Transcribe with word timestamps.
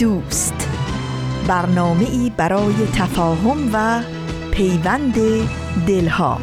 دوست. 0.00 0.68
برنامه 1.48 2.04
ای 2.04 2.32
برای 2.36 2.74
تفاهم 2.94 3.70
و 3.72 4.02
پیوند 4.50 5.14
دلها. 5.86 6.38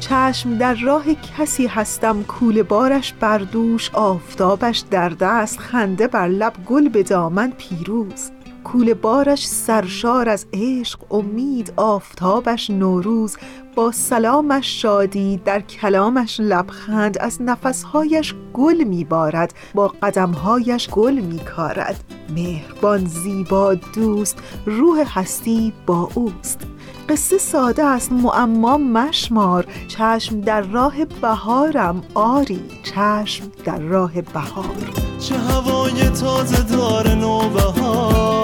چشم 0.00 0.58
در 0.58 0.74
راه 0.74 1.04
کسی 1.38 1.66
هستم 1.66 2.22
کول 2.22 2.62
بارش 2.62 3.12
بردوش 3.12 3.90
آفتابش 3.94 4.78
در 4.90 5.08
دست 5.08 5.58
خنده 5.58 6.06
بر 6.06 6.28
لب 6.28 6.52
گل 6.66 6.88
به 6.88 7.02
دامن 7.02 7.52
پیروز. 7.58 8.30
کول 8.72 8.94
بارش 8.94 9.46
سرشار 9.46 10.28
از 10.28 10.46
عشق 10.52 10.98
امید 11.10 11.72
آفتابش 11.76 12.70
نوروز. 12.70 13.36
با 13.74 13.92
سلامش 13.92 14.82
شادی 14.82 15.36
در 15.36 15.60
کلامش 15.60 16.40
لبخند. 16.40 17.18
از 17.18 17.42
نفسهایش 17.42 18.34
گل 18.52 18.84
میبارد 18.84 19.54
با 19.74 19.88
قدمهایش 19.88 20.88
گل 20.90 21.14
میکارد. 21.14 22.04
مهربان 22.34 23.04
زیبا 23.04 23.74
دوست 23.74 24.38
روح 24.66 25.18
هستی 25.18 25.72
با 25.86 26.08
اوست. 26.14 26.60
قصه 27.08 27.38
ساده 27.38 27.84
است 27.84 28.12
معما 28.12 28.76
مشمار. 28.76 29.66
چشم 29.88 30.40
در 30.40 30.60
راه 30.60 31.04
بهارم 31.04 32.02
آری 32.14 32.60
چشم 32.82 33.44
در 33.64 33.78
راه 33.78 34.20
بهار. 34.20 34.90
چه 35.18 35.38
هوای 35.38 36.08
تازه 36.10 36.76
داره 36.76 37.14
نوبهار. 37.14 38.41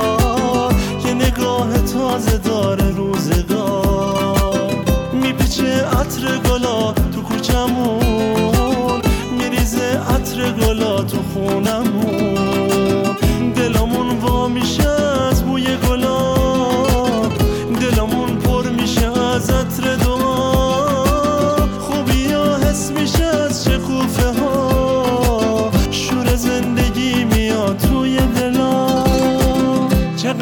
نگاه 1.20 1.78
تازه 1.78 2.38
داره 2.38 2.90
روزگار. 2.90 4.84
میپیچه 5.12 5.86
عطر 5.86 6.38
گلا 6.38 6.92
تو 6.92 7.22
کوچمون 7.22 9.02
میریزه 9.38 10.00
عطر 10.14 10.52
گلا 10.52 11.02
تو 11.02 11.18
خونمون. 11.34 12.67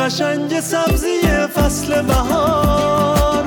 قشنگ 0.06 0.60
سبزی 0.60 1.20
فصل 1.56 2.02
بهار. 2.02 3.44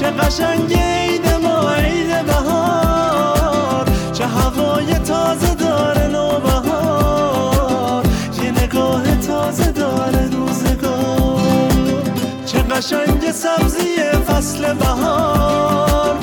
چه 0.00 0.10
قشنگ 0.10 0.74
عید 0.74 1.26
ما 1.42 1.70
عید 1.74 2.26
بهار. 2.26 3.86
چه 4.12 4.26
هوای 4.26 4.94
تازه 4.94 5.54
داره 5.54 6.06
نوبهار. 6.06 8.04
یه 8.42 8.50
نگاه 8.50 9.16
تازه 9.16 9.72
داره 9.72 10.30
روزگار. 10.30 12.02
چه 12.46 12.58
قشنگ 12.58 13.30
سبزی 13.32 13.96
فصل 14.28 14.74
بهار. 14.74 16.16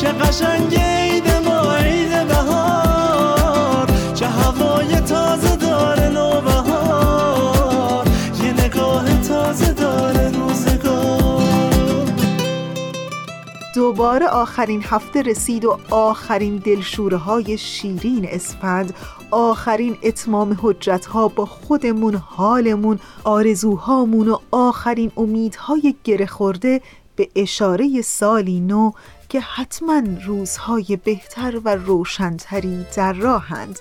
چه 0.00 0.08
قشنگ 0.12 0.74
عید 0.74 1.29
دوباره 14.00 14.26
آخرین 14.26 14.82
هفته 14.84 15.22
رسید 15.22 15.64
و 15.64 15.78
آخرین 15.90 16.56
دلشوره 16.56 17.16
های 17.16 17.58
شیرین 17.58 18.28
اسفند 18.30 18.94
آخرین 19.30 19.96
اتمام 20.02 20.58
حجت 20.62 21.06
ها 21.06 21.28
با 21.28 21.46
خودمون 21.46 22.14
حالمون 22.14 22.98
آرزوهامون 23.24 24.28
و 24.28 24.36
آخرین 24.50 25.12
امیدهای 25.16 25.94
گره 26.04 26.26
خورده 26.26 26.80
به 27.16 27.28
اشاره 27.36 28.02
سالی 28.02 28.60
نو 28.60 28.90
که 29.30 29.40
حتما 29.40 30.02
روزهای 30.24 30.98
بهتر 31.04 31.60
و 31.64 31.74
روشنتری 31.74 32.86
در 32.96 33.12
راهند. 33.12 33.78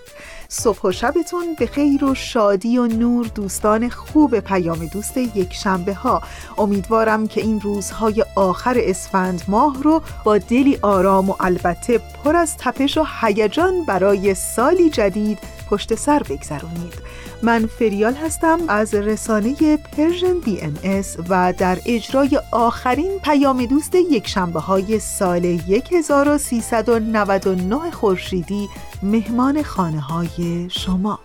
صبح 0.49 0.81
و 0.83 0.91
شبتون 0.91 1.55
به 1.59 1.65
خیر 1.65 2.05
و 2.05 2.15
شادی 2.15 2.77
و 2.77 2.87
نور 2.87 3.27
دوستان 3.27 3.89
خوب 3.89 4.39
پیام 4.39 4.85
دوست 4.85 5.17
یک 5.17 5.53
شنبه 5.53 5.93
ها 5.93 6.21
امیدوارم 6.57 7.27
که 7.27 7.41
این 7.41 7.61
روزهای 7.61 8.25
آخر 8.35 8.77
اسفند 8.79 9.41
ماه 9.47 9.83
رو 9.83 10.01
با 10.23 10.37
دلی 10.37 10.77
آرام 10.81 11.29
و 11.29 11.35
البته 11.39 11.97
پر 11.97 12.35
از 12.35 12.57
تپش 12.57 12.97
و 12.97 13.05
هیجان 13.21 13.85
برای 13.85 14.33
سالی 14.33 14.89
جدید 14.89 15.39
پشت 15.69 15.95
سر 15.95 16.23
بگذرونید. 16.23 16.93
من 17.41 17.65
فریال 17.65 18.13
هستم 18.13 18.59
از 18.67 18.93
رسانه 18.93 19.77
Persian 19.77 20.39
BMS 20.39 21.17
و 21.29 21.53
در 21.57 21.77
اجرای 21.85 22.41
آخرین 22.51 23.19
پیام 23.23 23.65
دوست 23.65 23.95
یک 23.95 24.27
شنبه 24.27 24.59
های 24.59 24.99
سال 24.99 25.38
1399 25.45 27.91
خورشیدی 27.91 28.69
مهمان 29.03 29.63
خانه 29.63 29.99
های 29.99 30.69
شما. 30.69 31.19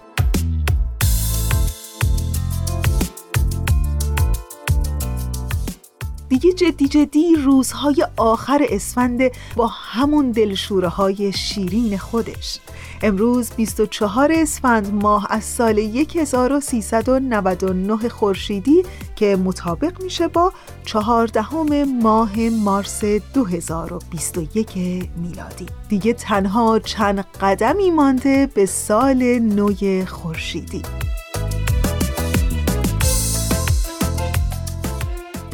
دیگه 6.28 6.52
جدی 6.52 6.88
جدی 6.88 7.36
روزهای 7.36 8.06
آخر 8.16 8.66
اسفند 8.70 9.20
با 9.56 9.66
همون 9.66 10.30
دلشوره 10.30 10.88
های 10.88 11.32
شیرین 11.32 11.98
خودش. 11.98 12.58
امروز 13.02 13.50
24 13.56 14.32
اسفند 14.32 14.94
ماه 14.94 15.26
از 15.30 15.44
سال 15.44 15.78
1399 15.78 18.08
خورشیدی 18.08 18.82
که 19.16 19.36
مطابق 19.36 20.02
میشه 20.02 20.28
با 20.28 20.52
14 20.84 21.84
ماه 22.02 22.48
مارس 22.48 23.04
2021 23.04 24.76
میلادی. 25.16 25.66
دیگه 25.88 26.12
تنها 26.12 26.78
چند 26.78 27.24
قدمی 27.40 27.90
مانده 27.90 28.48
به 28.54 28.66
سال 28.66 29.38
نوی 29.38 30.06
خورشیدی. 30.06 30.82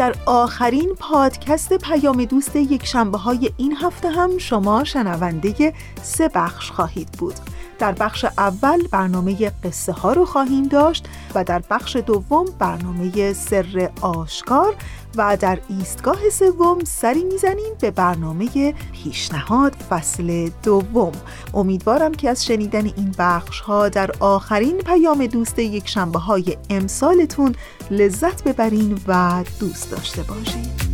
در 0.01 0.15
آخرین 0.27 0.95
پادکست 0.99 1.73
پیام 1.73 2.25
دوست 2.25 2.57
یک 2.57 2.87
شنبه 2.87 3.19
های 3.19 3.51
این 3.57 3.77
هفته 3.77 4.09
هم 4.11 4.39
شما 4.39 4.85
شنونده 4.85 5.75
سه 6.03 6.29
بخش 6.35 6.71
خواهید 6.71 7.09
بود. 7.19 7.35
در 7.81 7.93
بخش 7.93 8.25
اول 8.25 8.83
برنامه 8.91 9.51
قصه 9.65 9.93
ها 9.93 10.13
رو 10.13 10.25
خواهیم 10.25 10.65
داشت 10.65 11.09
و 11.35 11.45
در 11.45 11.63
بخش 11.71 11.97
دوم 11.97 12.45
برنامه 12.59 13.33
سر 13.33 13.91
آشکار 14.01 14.75
و 15.17 15.37
در 15.41 15.59
ایستگاه 15.69 16.31
سوم 16.31 16.79
سری 16.85 17.25
می‌زنیم 17.25 17.75
به 17.81 17.91
برنامه 17.91 18.75
پیشنهاد 18.93 19.73
فصل 19.73 20.51
دوم. 20.63 21.13
امیدوارم 21.55 22.15
که 22.15 22.31
از 22.31 22.45
شنیدن 22.45 22.85
این 22.85 23.15
بخش 23.19 23.61
ها 23.61 23.89
در 23.89 24.11
آخرین 24.21 24.79
پیام 24.79 25.27
دوست 25.27 25.59
یک 25.59 25.89
شنبه 25.89 26.19
های 26.19 26.57
امسالتون 26.71 27.55
لذت 27.91 28.45
ببرین 28.45 29.01
و 29.07 29.45
دوست 29.61 29.91
داشته 29.91 30.23
باشین. 30.23 30.90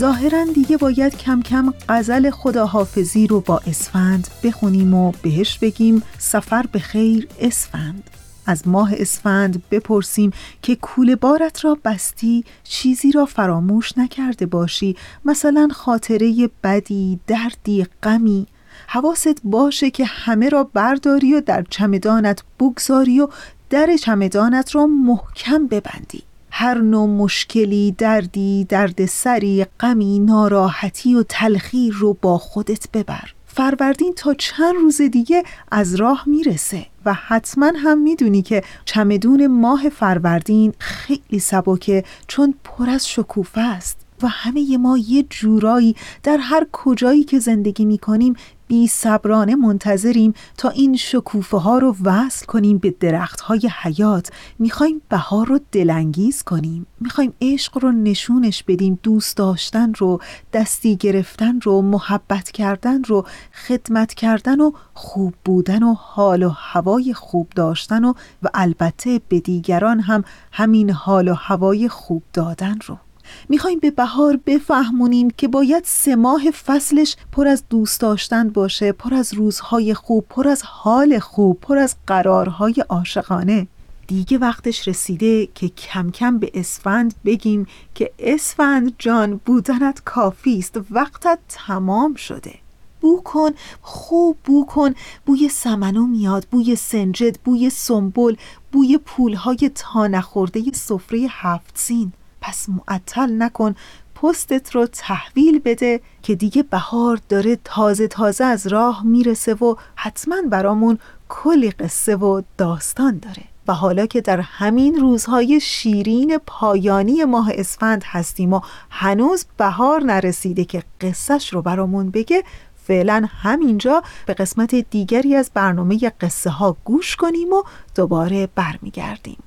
ظاهرا 0.00 0.44
دیگه 0.44 0.76
باید 0.76 1.16
کم 1.16 1.42
کم 1.42 1.74
غزل 1.88 2.30
خداحافظی 2.30 3.26
رو 3.26 3.40
با 3.40 3.60
اسفند 3.66 4.28
بخونیم 4.44 4.94
و 4.94 5.12
بهش 5.22 5.58
بگیم 5.58 6.02
سفر 6.18 6.66
به 6.72 6.78
خیر 6.78 7.28
اسفند. 7.40 8.10
از 8.46 8.68
ماه 8.68 8.90
اسفند 8.92 9.62
بپرسیم 9.70 10.32
که 10.62 10.76
کوله 10.76 11.16
بارت 11.16 11.64
را 11.64 11.78
بستی 11.84 12.44
چیزی 12.64 13.12
را 13.12 13.24
فراموش 13.24 13.98
نکرده 13.98 14.46
باشی. 14.46 14.96
مثلا 15.24 15.68
خاطره 15.72 16.50
بدی، 16.64 17.20
دردی، 17.26 17.86
غمی. 18.02 18.46
حواست 18.86 19.40
باشه 19.44 19.90
که 19.90 20.04
همه 20.04 20.48
را 20.48 20.64
برداری 20.64 21.34
و 21.34 21.40
در 21.40 21.64
چمدانت 21.70 22.42
بگذاری 22.60 23.20
و 23.20 23.28
در 23.70 23.96
چمدانت 23.96 24.74
را 24.74 24.86
محکم 24.86 25.66
ببندی. 25.66 26.22
هر 26.50 26.78
نوع 26.78 27.08
مشکلی، 27.08 27.94
دردی، 27.98 28.66
دردسری، 28.68 29.66
غمی، 29.80 30.18
ناراحتی 30.18 31.14
و 31.14 31.22
تلخی 31.22 31.90
رو 31.90 32.16
با 32.22 32.38
خودت 32.38 32.86
ببر. 32.92 33.32
فروردین 33.46 34.12
تا 34.16 34.34
چند 34.34 34.74
روز 34.74 35.00
دیگه 35.00 35.42
از 35.70 35.94
راه 35.94 36.22
می‌رسه 36.26 36.86
و 37.04 37.14
حتما 37.14 37.72
هم 37.76 37.98
می‌دونی 37.98 38.42
که 38.42 38.62
چمدون 38.84 39.46
ماه 39.46 39.88
فروردین 39.88 40.72
خیلی 40.78 41.38
سبکه 41.38 42.04
چون 42.26 42.54
پر 42.64 42.90
از 42.90 43.08
شکوفه 43.08 43.60
است 43.60 43.96
و 44.22 44.28
همه 44.28 44.78
ما 44.78 44.98
یه 44.98 45.26
جورایی 45.30 45.96
در 46.22 46.36
هر 46.36 46.66
کجایی 46.72 47.24
که 47.24 47.38
زندگی 47.38 47.84
می‌کنیم 47.84 48.34
بی 48.70 48.88
صبرانه 48.88 49.54
منتظریم 49.54 50.34
تا 50.56 50.68
این 50.68 50.96
شکوفه 50.96 51.56
ها 51.56 51.78
رو 51.78 51.96
وصل 52.04 52.46
کنیم 52.46 52.78
به 52.78 52.94
درخت 53.00 53.40
های 53.40 53.70
حیات. 53.82 54.30
می‌خوایم 54.58 55.02
بهار 55.08 55.46
رو 55.46 55.60
دلانگیز 55.72 56.42
کنیم. 56.42 56.86
می‌خوایم 57.00 57.32
عشق 57.40 57.78
رو 57.78 57.92
نشونش 57.92 58.62
بدیم 58.62 58.98
دوست 59.02 59.36
داشتن 59.36 59.94
رو 59.94 60.20
دستی 60.52 60.96
گرفتن 60.96 61.60
رو 61.60 61.82
محبت 61.82 62.50
کردن 62.50 63.04
رو 63.04 63.26
خدمت 63.66 64.14
کردن 64.14 64.60
و 64.60 64.72
خوب 64.94 65.34
بودن 65.44 65.82
و 65.82 65.94
حال 65.94 66.42
و 66.42 66.48
هوای 66.48 67.14
خوب 67.14 67.48
داشتن 67.54 68.04
و 68.04 68.14
و 68.42 68.48
البته 68.54 69.20
به 69.28 69.40
دیگران 69.40 70.00
هم 70.00 70.24
همین 70.52 70.90
حال 70.90 71.28
و 71.28 71.34
هوای 71.34 71.88
خوب 71.88 72.22
دادن 72.32 72.78
رو. 72.86 72.98
می‌خوایم 73.48 73.78
به 73.78 73.90
بهار 73.90 74.40
بفهمونیم 74.46 75.30
که 75.30 75.48
باید 75.48 75.84
سه 75.86 76.16
ماه 76.16 76.50
فصلش 76.50 77.16
پر 77.32 77.48
از 77.48 77.62
دوست 77.70 78.00
داشتن 78.00 78.48
باشه 78.48 78.92
پر 78.92 79.14
از 79.14 79.34
روزهای 79.34 79.94
خوب 79.94 80.26
پر 80.28 80.48
از 80.48 80.62
حال 80.62 81.18
خوب 81.18 81.60
پر 81.60 81.78
از 81.78 81.96
قرارهای 82.06 82.74
عاشقانه. 82.88 83.66
دیگه 84.06 84.38
وقتش 84.38 84.88
رسیده 84.88 85.48
که 85.54 85.68
کم 85.68 86.10
کم 86.10 86.38
به 86.38 86.50
اسفند 86.54 87.14
بگیم 87.24 87.66
که 87.94 88.12
اسفند 88.18 88.94
جان 88.98 89.40
بودنت 89.44 90.02
کافی 90.04 90.58
است 90.58 90.80
وقتت 90.90 91.38
تمام 91.48 92.14
شده. 92.14 92.54
بو 93.00 93.22
کن 93.22 93.50
خوب 93.82 94.36
بو 94.44 94.66
کن 94.66 94.94
بوی 95.26 95.48
سمنو 95.48 96.06
میاد 96.06 96.46
بوی 96.50 96.76
سنجد 96.76 97.36
بوی 97.44 97.70
سنبل 97.70 98.36
بوی 98.72 98.98
پولهای 98.98 99.70
تا 99.74 100.06
نخورده 100.06 100.62
سفره 100.74 101.26
هفت 101.30 101.78
سین. 101.78 102.12
پس 102.40 102.66
معطل 102.68 103.42
نکن 103.42 103.74
پستت 104.14 104.74
رو 104.74 104.86
تحویل 104.86 105.58
بده 105.58 106.00
که 106.22 106.34
دیگه 106.34 106.62
بهار 106.62 107.20
داره 107.28 107.58
تازه 107.64 108.08
تازه 108.08 108.44
از 108.44 108.66
راه 108.66 109.02
می‌رسه 109.06 109.54
و 109.54 109.74
حتما 109.96 110.36
برامون 110.50 110.98
کلی 111.28 111.70
قصه 111.70 112.16
و 112.16 112.42
داستان 112.58 113.18
داره. 113.18 113.42
و 113.68 113.74
حالا 113.74 114.06
که 114.06 114.20
در 114.20 114.40
همین 114.40 114.94
روزهای 114.94 115.60
شیرین 115.60 116.38
پایانی 116.46 117.24
ماه 117.24 117.50
اسفند 117.54 118.02
هستیم 118.06 118.52
و 118.52 118.60
هنوز 118.90 119.46
بهار 119.56 120.02
نرسیده 120.02 120.64
که 120.64 120.82
قصهش 121.00 121.52
رو 121.52 121.62
برامون 121.62 122.10
بگه 122.10 122.44
فعلا 122.86 123.26
همینجا 123.42 124.02
به 124.26 124.34
قسمت 124.34 124.74
دیگری 124.74 125.36
از 125.36 125.50
برنامه 125.54 125.98
قصه 126.20 126.50
ها 126.50 126.76
گوش 126.84 127.16
کنیم 127.16 127.52
و 127.52 127.62
دوباره 127.94 128.48
برمیگردیم. 128.54 129.38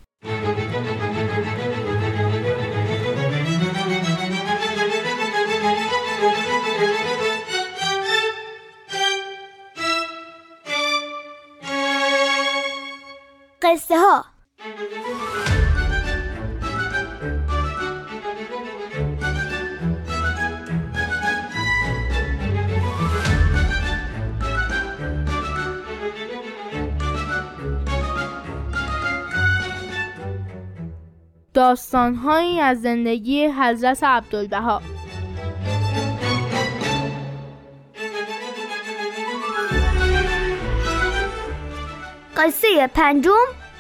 قصه 13.64 13.96
ها 13.98 14.26
داستانهایی 31.54 32.60
از 32.60 32.82
زندگی 32.82 33.46
حضرت 33.46 34.04
عبدالبها. 34.04 34.82
قصه 42.44 42.88
پنجم 42.88 43.32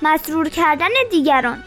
مسرور 0.01 0.49
کردن 0.49 0.87
دیگران. 1.11 1.63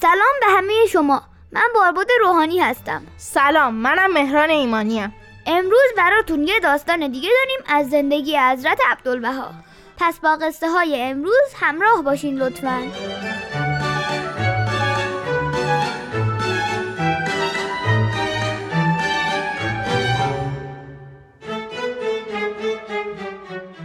سلام 0.00 0.34
به 0.40 0.46
همه 0.46 0.86
شما. 0.92 1.22
من 1.52 1.62
بارباد 1.74 2.06
روحانی 2.20 2.58
هستم. 2.58 3.02
سلام 3.16 3.74
منم 3.74 4.12
مهران 4.12 4.50
ایمانیم. 4.50 5.14
امروز 5.46 5.92
براتون 5.96 6.48
یه 6.48 6.60
داستان 6.60 7.08
دیگه 7.08 7.28
داریم 7.28 7.64
از 7.66 7.90
زندگی 7.90 8.36
حضرت 8.36 8.78
عبدالبها. 8.90 9.50
پس 9.98 10.18
با 10.18 10.36
قصه 10.36 10.70
های 10.70 11.02
امروز 11.02 11.54
همراه 11.60 12.02
باشین 12.02 12.38
لطفاً. 12.38 12.82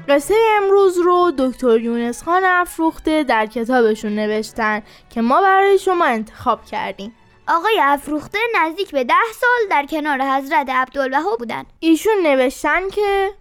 قصه 0.10 0.36
امروز 0.58 0.98
رو 0.98 1.32
دکتر 1.38 1.80
یونس 1.80 2.24
خان 2.24 2.46
افروخته 2.46 3.24
در 3.24 3.46
کتابشون 3.46 4.16
نوشتن 4.16 4.82
که 5.10 5.22
ما 5.22 5.42
برای 5.42 5.80
شما 5.80 6.06
انتخاب 6.06 6.66
کردیم. 6.66 7.16
آقای 7.48 7.80
افروخته 7.82 8.40
نزدیک 8.56 8.92
به 8.92 9.04
ده 9.04 9.14
سال 9.34 9.70
در 9.70 9.86
کنار 9.86 10.22
حضرت 10.22 10.70
عبدالبها 10.70 11.36
بودن. 11.36 11.64
ایشون 11.80 12.14
نوشتن 12.24 12.90
که 12.90 13.32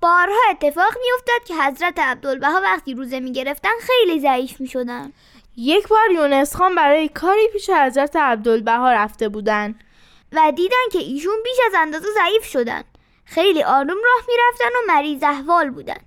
بارها 0.00 0.38
اتفاق 0.50 0.94
میافتاد 1.02 1.44
که 1.48 1.54
حضرت 1.54 1.98
عبدالبها 1.98 2.60
وقتی 2.62 2.94
روزه 2.94 3.20
می‌گرفتن 3.20 3.70
خیلی 3.80 4.20
ضعیف 4.20 4.60
می‌شدن. 4.60 5.12
یک 5.56 5.88
بار 5.88 6.10
یونس 6.10 6.56
خان 6.56 6.74
برای 6.74 7.08
کاری 7.08 7.48
پیش 7.52 7.70
حضرت 7.70 8.16
عبدالبها 8.16 8.92
رفته 8.92 9.28
بودن. 9.28 9.74
و 10.32 10.52
دیدن 10.56 10.88
که 10.92 10.98
ایشون 10.98 11.36
بیش 11.44 11.56
از 11.66 11.72
اندازه 11.76 12.06
ضعیف 12.14 12.44
شدن. 12.44 12.82
خیلی 13.30 13.62
آروم 13.62 13.88
راه 13.88 14.24
می‌رفتن 14.28 14.76
و 14.76 14.92
مریض 14.92 15.22
احوال 15.22 15.70
بودن. 15.70 15.98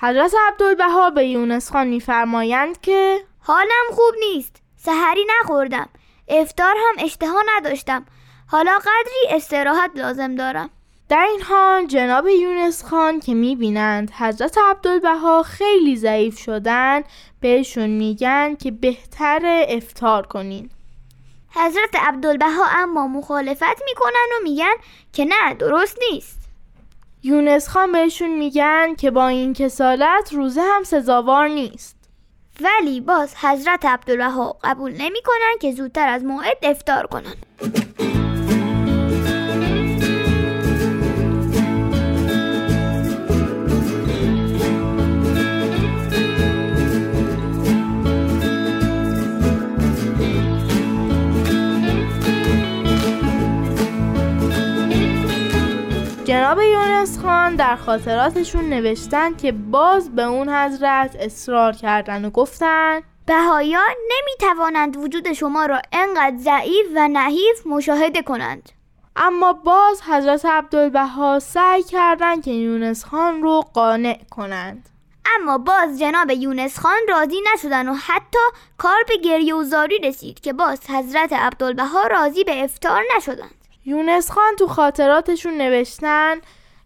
حضرت 0.00 0.32
عبدالبها 0.48 1.10
به 1.10 1.26
یونس 1.26 1.70
خان 1.70 1.86
میفرمایند 1.86 2.80
که 2.80 3.20
حالم 3.40 3.86
خوب 3.90 4.14
نیست. 4.20 4.62
سحری 4.76 5.26
نخوردم. 5.40 5.88
افتار 6.28 6.74
هم 6.76 7.04
اشتها 7.04 7.42
نداشتم. 7.56 8.06
حالا 8.46 8.78
قدری 8.78 9.36
استراحت 9.36 9.90
لازم 9.94 10.34
دارم. 10.34 10.70
در 11.08 11.26
این 11.30 11.42
حال 11.42 11.86
جناب 11.86 12.28
یونس 12.28 12.84
خان 12.84 13.20
که 13.20 13.34
می‌بینند 13.34 14.10
حضرت 14.10 14.58
عبدالبها 14.58 15.42
خیلی 15.42 15.96
ضعیف 15.96 16.38
شدن 16.38 17.02
بهشون 17.40 17.90
میگن 17.90 18.56
که 18.56 18.70
بهتر 18.70 19.66
افتار 19.68 20.26
کنین. 20.26 20.70
حضرت 21.50 21.94
عبدالبها 21.94 22.64
اما 22.70 23.08
مخالفت 23.08 23.82
می‌کنن 23.88 24.28
و 24.36 24.42
میگن 24.42 24.74
که 25.12 25.24
نه 25.24 25.54
درست 25.54 25.98
نیست. 26.10 26.45
یونس 27.26 27.68
خان 27.68 27.92
بهشون 27.92 28.38
میگن 28.38 28.94
که 28.94 29.10
با 29.10 29.28
این 29.28 29.52
کسالت 29.52 30.32
روزه 30.32 30.60
هم 30.60 30.82
سزاوار 30.82 31.48
نیست. 31.48 31.96
ولی 32.60 33.00
باز 33.00 33.34
حضرت 33.36 33.84
عبدالبها 33.84 34.58
قبول 34.64 34.92
نمی‌کنن 34.92 35.58
که 35.60 35.72
زودتر 35.72 36.08
از 36.08 36.24
موعد 36.24 36.58
افطار 36.62 37.06
کنن. 37.06 37.34
جناب 56.36 56.60
یونس 56.60 57.18
خان 57.18 57.56
در 57.56 57.76
خاطراتشون 57.76 58.68
نوشتن 58.68 59.36
که 59.36 59.52
باز 59.52 60.14
به 60.14 60.22
اون 60.22 60.48
حضرت 60.48 61.16
اصرار 61.20 61.72
کردن 61.72 62.24
و 62.24 62.30
گفتن 62.30 63.00
بهایان 63.26 63.94
نمی 64.08 64.32
توانند 64.40 64.96
وجود 64.96 65.32
شما 65.32 65.66
را 65.66 65.80
انقدر 65.92 66.36
ضعیف 66.36 66.86
و 66.94 67.08
نحیف 67.08 67.66
مشاهده 67.66 68.22
کنند. 68.22 68.68
اما 69.16 69.52
باز 69.52 70.02
حضرت 70.02 70.44
عبدالبها 70.44 71.38
سعی 71.38 71.82
کردند 71.82 72.44
که 72.44 72.50
یونس 72.50 73.04
خان 73.04 73.42
رو 73.42 73.62
قانع 73.74 74.18
کنند. 74.30 74.88
اما 75.36 75.58
باز 75.58 75.98
جناب 75.98 76.30
یونس 76.30 76.78
خان 76.78 77.00
راضی 77.08 77.40
نشدن 77.54 77.88
و 77.88 77.94
حتی 77.94 78.38
کار 78.78 79.04
به 79.08 79.16
گریه 79.16 79.54
و 79.54 79.64
زاری 79.64 79.98
رسید 79.98 80.40
که 80.40 80.52
باز 80.52 80.90
حضرت 80.90 81.32
عبدالبها 81.32 82.06
راضی 82.06 82.44
به 82.44 82.64
افتار 82.64 83.02
نشدند. 83.16 83.65
یونس 83.88 84.30
خان 84.30 84.56
تو 84.58 84.66
خاطراتشون 84.66 85.58
نوشتن 85.58 86.34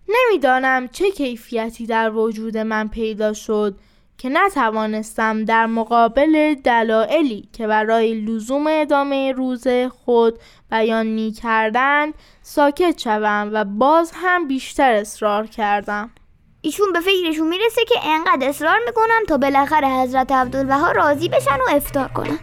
نمی‌دانم 0.08 0.88
چه 0.88 1.10
کیفیتی 1.10 1.86
در 1.86 2.10
وجود 2.10 2.58
من 2.58 2.88
پیدا 2.88 3.32
شد 3.32 3.74
که 4.18 4.28
نتوانستم 4.28 5.44
در 5.44 5.66
مقابل 5.66 6.54
دلایلی 6.54 7.48
که 7.52 7.66
برای 7.66 8.14
لزوم 8.14 8.66
ادامه 8.66 9.32
روز 9.32 9.68
خود 10.04 10.38
بیان 10.70 11.06
می 11.06 11.32
کردن 11.42 12.12
ساکت 12.42 12.98
شوم 12.98 13.50
و 13.52 13.64
باز 13.64 14.12
هم 14.14 14.48
بیشتر 14.48 14.92
اصرار 14.92 15.46
کردم. 15.46 16.10
ایشون 16.60 16.92
به 16.92 17.00
فکرشون 17.00 17.48
می‌رسه 17.48 17.84
که 17.88 17.94
انقدر 18.04 18.48
اصرار 18.48 18.78
می‌کنن 18.86 19.24
تا 19.28 19.38
بالاخره 19.38 19.88
حضرت 19.88 20.32
عبدالبها 20.32 20.92
راضی 20.92 21.28
بشن 21.28 21.58
و 21.68 21.76
افتار 21.76 22.08
کنن. 22.08 22.38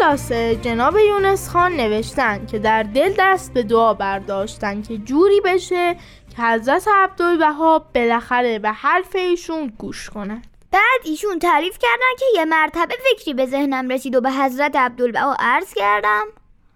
خلاصه 0.00 0.56
جناب 0.56 0.96
یونس 0.96 1.48
خان 1.48 1.72
نوشتن 1.72 2.46
که 2.46 2.58
در 2.58 2.82
دل 2.82 3.14
دست 3.18 3.54
به 3.54 3.62
دعا 3.62 3.94
برداشتن 3.94 4.82
که 4.82 4.98
جوری 4.98 5.40
بشه 5.44 5.96
که 6.36 6.42
حضرت 6.42 6.88
عبدالبها 6.88 7.78
بالاخره 7.94 8.58
به 8.58 8.70
حرف 8.70 9.16
ایشون 9.16 9.72
گوش 9.78 10.10
کنن 10.10 10.42
بعد 10.70 11.00
ایشون 11.04 11.38
تعریف 11.38 11.78
کردن 11.78 12.16
که 12.18 12.24
یه 12.34 12.44
مرتبه 12.44 12.94
فکری 13.10 13.34
به 13.34 13.46
ذهنم 13.46 13.88
رسید 13.88 14.14
و 14.14 14.20
به 14.20 14.30
حضرت 14.30 14.76
عبدالبها 14.76 15.36
عرض 15.38 15.74
کردم. 15.74 16.24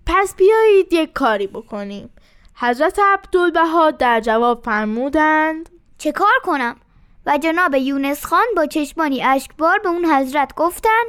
پس 0.06 0.34
بیایید 0.36 0.92
یک 0.92 1.12
کاری 1.12 1.46
بکنیم. 1.46 2.10
حضرت 2.54 2.98
عبدالبها 2.98 3.90
در 3.90 4.20
جواب 4.20 4.64
فرمودند. 4.64 5.68
چه 5.98 6.12
کار 6.12 6.38
کنم؟ 6.42 6.76
و 7.26 7.38
جناب 7.38 7.74
یونس 7.74 8.24
خان 8.24 8.46
با 8.56 8.66
چشمانی 8.66 9.22
اشکبار 9.22 9.78
به 9.78 9.88
اون 9.88 10.04
حضرت 10.04 10.54
گفتن 10.54 11.04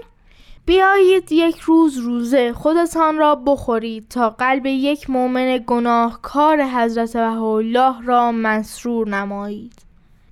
بیایید 0.65 1.31
یک 1.31 1.59
روز 1.59 1.97
روزه 1.97 2.53
خودتان 2.53 3.17
را 3.17 3.35
بخورید 3.35 4.07
تا 4.09 4.29
قلب 4.29 4.65
یک 4.65 5.09
مؤمن 5.09 5.63
گناهکار 5.67 6.63
حضرت 6.63 7.17
بهاءالله 7.17 8.05
را 8.05 8.31
مسرور 8.31 9.09
نمایید. 9.09 9.73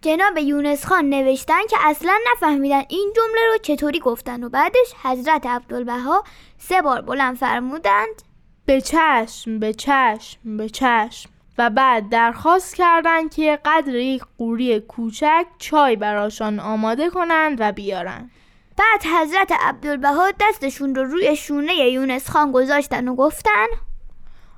جناب 0.01 0.37
یونس 0.37 0.85
خان 0.85 1.09
نوشتن 1.09 1.61
که 1.69 1.77
اصلا 1.79 2.13
نفهمیدن 2.31 2.83
این 2.89 3.13
جمله 3.15 3.51
رو 3.51 3.57
چطوری 3.61 3.99
گفتن 3.99 4.43
و 4.43 4.49
بعدش 4.49 4.93
حضرت 5.03 5.45
عبدالبها 5.45 6.23
سه 6.57 6.81
بار 6.81 7.01
بلند 7.01 7.37
فرمودند. 7.37 8.21
به 8.65 8.81
چشم 8.81 9.59
به 9.59 9.73
چشم 9.73 10.57
به 10.57 10.69
چشم. 10.69 11.29
و 11.57 11.69
بعد 11.69 12.09
درخواست 12.09 12.75
کردند 12.75 13.33
که 13.33 13.59
قدر 13.65 13.95
یک 13.95 14.23
قوری 14.37 14.79
کوچک 14.79 15.45
چای 15.57 15.95
براشان 15.95 16.59
آماده 16.59 17.09
کنند 17.09 17.57
و 17.59 17.71
بیارند. 17.71 18.31
بعد 18.77 19.05
حضرت 19.21 19.51
عبدالبها 19.59 20.31
دستشون 20.39 20.95
رو 20.95 21.03
روی 21.03 21.35
شونه 21.35 21.75
یونس 21.75 22.29
خان 22.29 22.51
گذاشتن 22.51 23.07
و 23.07 23.15
گفتن 23.15 23.67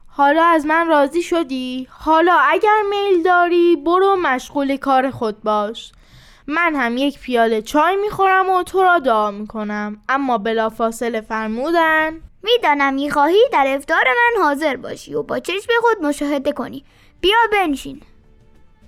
حالا 0.07 0.43
از 0.43 0.65
من 0.65 0.87
راضی 0.87 1.21
شدی؟ 1.21 1.87
حالا 1.91 2.33
اگر 2.33 2.81
میل 2.89 3.23
داری 3.23 3.75
برو 3.75 4.15
مشغول 4.15 4.77
کار 4.77 5.11
خود 5.11 5.43
باش. 5.43 5.91
من 6.47 6.75
هم 6.75 6.97
یک 6.97 7.19
پیاله 7.19 7.61
چای 7.61 7.95
می‌خورم 7.95 8.49
و 8.49 8.63
تو 8.63 8.83
را 8.83 8.99
دعا 8.99 9.31
می‌کنم. 9.31 10.01
اما 10.09 10.37
بلافاصله 10.37 11.21
فرمودن 11.21 12.21
می‌دانم 12.43 12.93
می‌خواهی 12.93 13.49
در 13.53 13.65
افتار 13.67 14.03
من 14.07 14.43
حاضر 14.43 14.75
باشی 14.75 15.13
و 15.13 15.23
با 15.23 15.39
چشم 15.39 15.71
خود 15.81 16.05
مشاهده 16.05 16.51
کنی. 16.51 16.85
بیا 17.21 17.37
بنشین. 17.51 18.01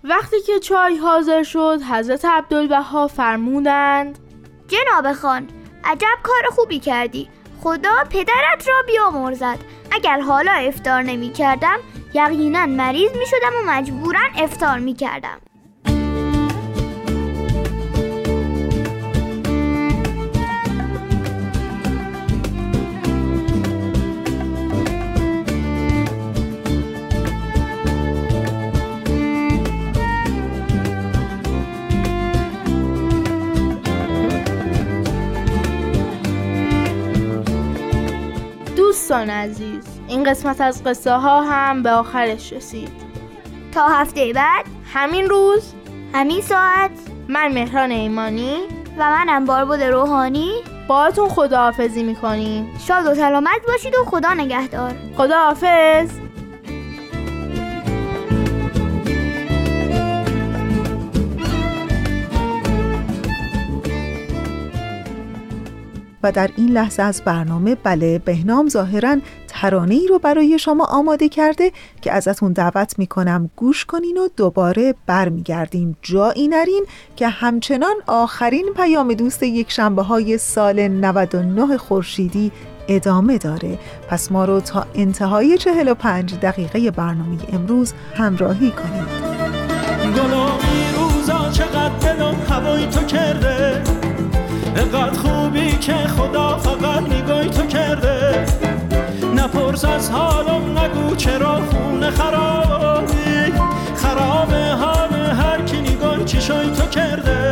وقتی 0.03 0.41
که 0.41 0.59
چای 0.59 0.97
حاضر 0.97 1.43
شد 1.43 1.81
حضرت 1.91 2.25
عبدالبها 2.25 3.07
فرمودند 3.07 4.19
جناب 4.67 5.13
خان 5.13 5.47
عجب 5.83 6.17
کار 6.23 6.43
خوبی 6.51 6.79
کردی. 6.79 7.29
خدا 7.61 8.03
پدرت 8.09 8.67
را 8.67 8.83
بیامرزد. 8.87 9.57
اگر 9.91 10.19
حالا 10.19 10.51
افتار 10.51 11.01
نمی 11.01 11.29
کردم 11.29 11.77
یقینا 12.13 12.65
مریض 12.65 13.11
می 13.11 13.25
شدم 13.25 13.53
و 13.57 13.71
مجبورا 13.71 14.19
افتار 14.37 14.79
می 14.79 14.93
کردم 14.93 15.37
دوستان 39.07 39.29
عزیز 39.29 39.83
این 40.07 40.23
قسمت 40.23 40.61
از 40.61 40.83
قصه 40.83 41.11
ها 41.11 41.41
هم 41.41 41.83
به 41.83 41.91
آخرش 41.91 42.53
رسید. 42.53 42.91
تا 43.71 43.87
هفته 43.87 44.33
بعد 44.33 44.65
همین 44.93 45.29
روز 45.29 45.73
همین 46.13 46.41
ساعت 46.41 46.91
من 47.27 47.53
مهران 47.53 47.91
ایمانی 47.91 48.55
و 48.97 49.09
منم 49.09 49.45
باربود 49.45 49.81
روحانی. 49.81 50.51
باهاتون 50.87 51.29
خداحافظی 51.29 52.03
می‌کنیم. 52.03 52.73
شاد 52.87 53.05
و 53.05 53.15
سلامت 53.15 53.61
باشید 53.67 53.95
و 53.95 54.05
خدا 54.05 54.33
نگهدار. 54.33 54.93
خداحافظ. 55.17 56.09
و 66.23 66.31
در 66.31 66.49
این 66.55 66.69
لحظه 66.69 67.03
از 67.03 67.21
برنامه 67.25 67.75
بله 67.75 68.19
بهنام 68.19 68.69
ظاهرا 68.69 69.17
ترانه 69.47 69.95
ای 69.95 70.07
رو 70.07 70.19
برای 70.19 70.59
شما 70.59 70.85
آماده 70.85 71.29
کرده 71.29 71.71
که 72.01 72.11
ازتون 72.11 72.53
دعوت 72.53 72.99
می‌کنم 72.99 73.49
گوش 73.55 73.85
کنین 73.85 74.17
و 74.17 74.27
دوباره 74.37 74.95
برمیگردیم 75.05 75.97
جایی 76.01 76.47
نرین 76.47 76.85
که 77.15 77.27
همچنان 77.27 77.95
آخرین 78.07 78.69
پیام 78.75 79.13
دوست 79.13 79.43
یک 79.43 79.71
شنبه 79.71 80.01
های 80.01 80.37
سال 80.37 80.87
99 80.87 81.77
خورشیدی 81.77 82.51
ادامه 82.87 83.37
داره. 83.37 83.79
پس 84.09 84.31
ما 84.31 84.45
رو 84.45 84.59
تا 84.59 84.85
انتهای 84.95 85.57
45 85.57 86.35
دقیقه 86.35 86.91
برنامه 86.91 87.37
امروز 87.53 87.93
همراهی 88.13 88.71
کنید. 88.71 89.07
گلامی 90.15 90.87
روزا 90.97 91.49
چقدر 91.51 91.97
دلم 92.13 92.35
هوای 92.49 92.87
تو 92.87 93.05
کرده. 93.05 93.83
انقدر 94.75 95.19
که 95.77 95.93
خدا 95.93 96.57
فقط 96.57 97.09
نگاهی 97.09 97.49
تو 97.49 97.65
کرده. 97.67 98.45
نپرس 99.35 99.85
از 99.85 100.11
حالم 100.11 100.77
نگو 100.77 101.15
چرا 101.15 101.61
خونه 101.71 102.11
خرابی. 102.11 103.53
خراب 103.95 104.53
حال 104.53 105.13
هر 105.13 105.61
کی 105.61 105.81
نگاه 105.81 106.25
چشای 106.25 106.71
تو 106.71 106.85
کرده. 106.85 107.46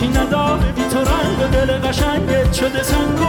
هیچی 0.00 0.18
نداره 0.18 0.72
بی 0.72 0.82
تو 0.82 0.98
رنگ 0.98 1.38
و 1.40 1.46
دل 1.52 1.88
قشنگت 1.88 2.52
شده 2.52 2.82
سنگ 2.82 3.20
و 3.20 3.26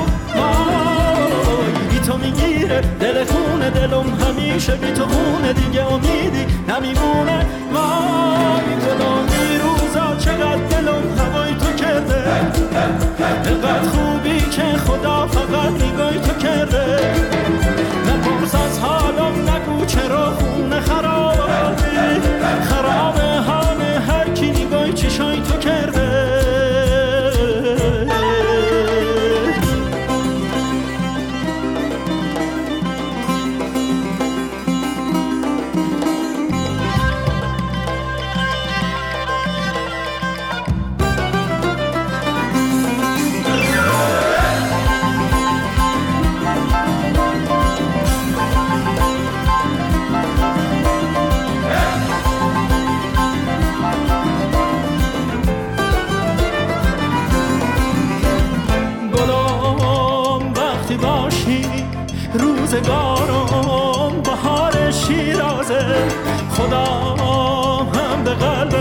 بی 1.90 2.00
تو 2.00 2.18
می‌گیره 2.18 2.82
دل 3.00 3.25
خونه 3.25 3.70
دلم 3.70 4.06
همیشه 4.24 4.75
بی 4.75 4.92
تو 4.92 5.06
خونه 5.06 5.54
دیگه 5.54 5.92
امیدی 5.94 6.46
نمیمونه. 6.68 7.46
وای 7.74 8.75
گلامی 8.86 9.60
روزا 9.63 10.16
چقدر 10.20 10.56
دلم 10.70 11.04
هوای 11.18 11.54
تو 11.54 11.84
کرده. 11.84 12.24
انقدر 13.46 13.90
خوبی 13.90 14.40
که 14.40 14.78
خدا 14.78 15.28
فقط 15.28 15.72
نگاهی 15.72 16.20
تو 16.20 16.34
کرده. 16.34 17.00
نپرس 18.08 18.56
از 18.56 18.80
حالم 18.80 19.50
نگو 19.50 19.86
چرا 19.86 20.34
خونه 20.34 20.80
خرابی. 20.80 22.22
خراب 22.63 23.20
حال 23.48 23.61
بهارم 63.01 64.22
بهار 64.22 64.91
شیرازه. 64.91 65.86
خدا 66.51 66.86
هم 67.93 68.24
به 68.24 68.34
قلب 68.34 68.75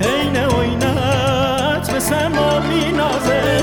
عین 0.00 0.36
عینت 0.36 1.94
مثل 1.96 2.28
ما 2.28 2.60
مینازه. 2.60 3.62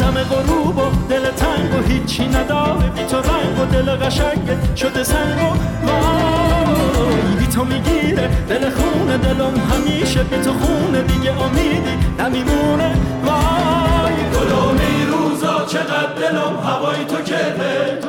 دم 0.00 0.22
غروب 0.22 0.78
و 0.78 0.90
دل 1.08 1.30
تنگ 1.30 1.74
و 1.74 1.88
هیچی 1.88 2.28
نداره. 2.28 2.90
بی 2.94 3.04
تو 3.04 3.16
رنگ 3.16 3.60
و 3.60 3.64
دل 3.72 4.06
قشنگ 4.06 4.76
شده 4.76 5.04
سنگ 5.04 5.38
و 5.42 5.86
وای 5.86 7.36
بی 7.38 7.46
تو 7.46 7.64
می‌گیره 7.64 8.28
دل 8.48 8.70
خونه 8.70 9.18
دلم 9.18 9.54
همیشه 9.70 10.22
بی 10.22 10.36
تو 10.36 10.52
خونه 10.52 11.02
دیگه 11.02 11.42
امیدی. 11.42 11.94
نمیمونه 12.18 12.94
وای. 13.24 14.14
گلومی 14.34 15.06
روزا 15.12 15.64
چقدر 15.64 16.14
دلم 16.20 16.56
هوای 16.66 17.04
تو 17.04 17.16
کرده. 17.16 18.00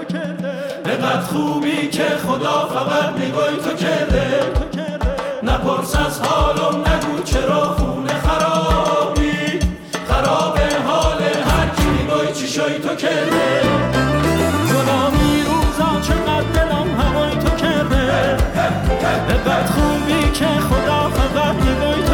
انقدر 1.01 1.22
خوبی 1.22 1.88
که 1.88 2.03
خدا 2.03 2.70
فقط 2.74 3.17
نگاهی 3.17 3.58
تو 3.58 3.74
کرده 3.86 4.39
نپرس 5.43 5.96
از 5.96 6.20
حالم 6.22 6.79
نگو 6.79 7.24
چرا 7.24 7.63
خونه 7.63 8.13
خرابی؟ 8.13 9.60
خراب 10.08 10.60
حال 10.88 11.22
هر 11.24 11.67
کی 11.75 12.03
نگاهی 12.03 12.34
چیشای 12.34 12.79
تو 12.79 12.96
کرده 12.96 13.62
غلامی 14.70 15.43
روزا 15.46 16.01
چقدر 16.01 16.51
دلم 16.53 17.01
هوای 17.01 17.31
تو 17.31 17.50
کرده 17.55 18.38
انقدر 19.29 19.65
خوبی 19.65 20.31
که 20.34 20.46
خدا 20.46 21.10
فقط 21.10 21.55
نگاهی 21.55 22.03
تو 22.03 22.11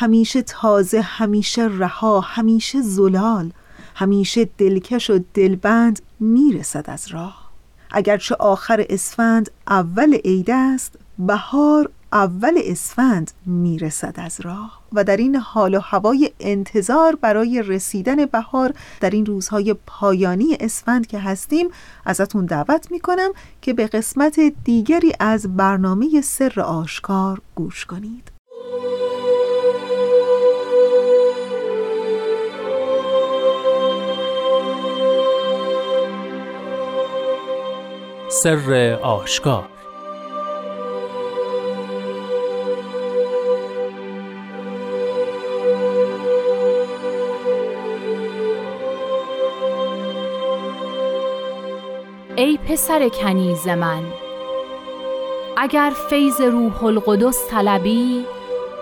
همیشه 0.00 0.42
تازه 0.42 1.00
همیشه 1.00 1.68
رها 1.70 2.20
همیشه 2.20 2.82
زلال 2.82 3.52
همیشه 3.94 4.44
دلکش 4.58 5.10
و 5.10 5.20
دلبند 5.34 6.02
می‌رسد 6.20 6.84
از 6.90 7.08
راه. 7.08 7.50
اگرچه 7.90 8.34
آخر 8.34 8.86
اسفند 8.88 9.50
اول 9.68 10.14
عید 10.14 10.50
است 10.50 10.98
بهار 11.18 11.90
اول 12.12 12.60
اسفند 12.64 13.30
می‌رسد 13.46 14.14
از 14.16 14.40
راه. 14.40 14.80
و 14.92 15.04
در 15.04 15.16
این 15.16 15.36
حال 15.36 15.74
و 15.74 15.80
هوای 15.80 16.30
انتظار 16.40 17.16
برای 17.16 17.62
رسیدن 17.62 18.26
بهار 18.26 18.74
در 19.00 19.10
این 19.10 19.26
روزهای 19.26 19.74
پایانی 19.86 20.56
اسفند 20.60 21.06
که 21.06 21.18
هستیم 21.18 21.68
ازتون 22.04 22.46
دعوت 22.46 22.90
می‌کنم 22.90 23.30
که 23.62 23.72
به 23.72 23.86
قسمت 23.86 24.40
دیگری 24.64 25.12
از 25.20 25.56
برنامه 25.56 26.20
سر 26.20 26.60
آشکار 26.60 27.40
گوش 27.54 27.84
کنید. 27.84 28.37
سر 38.30 38.98
آشکار. 39.02 39.64
ای 52.36 52.58
پسر 52.68 53.08
کنیز 53.08 53.68
من 53.68 54.02
اگر 55.56 55.92
فیض 56.10 56.40
روح 56.40 56.84
القدس 56.84 57.48
طلبی 57.50 58.24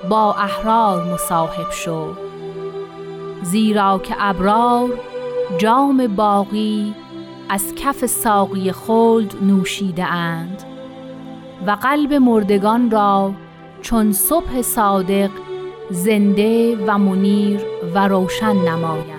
با 0.08 0.34
احرار 0.34 1.04
مصاحب 1.04 1.70
شو. 1.70 2.14
زیرا 3.42 3.98
که 3.98 4.14
ابرار 4.18 4.88
جام 5.58 6.06
باقی 6.16 6.94
از 7.48 7.74
کف 7.74 8.06
ساقی 8.06 8.72
خلد 8.72 9.34
نوشیده 9.42 10.04
اند 10.04 10.62
و 11.66 11.70
قلب 11.70 12.14
مردگان 12.14 12.90
را 12.90 13.32
چون 13.82 14.12
صبح 14.12 14.62
صادق 14.62 15.30
زنده 15.90 16.76
و 16.86 16.98
منیر 16.98 17.60
و 17.94 18.08
روشن 18.08 18.56
نمایند 18.56 19.15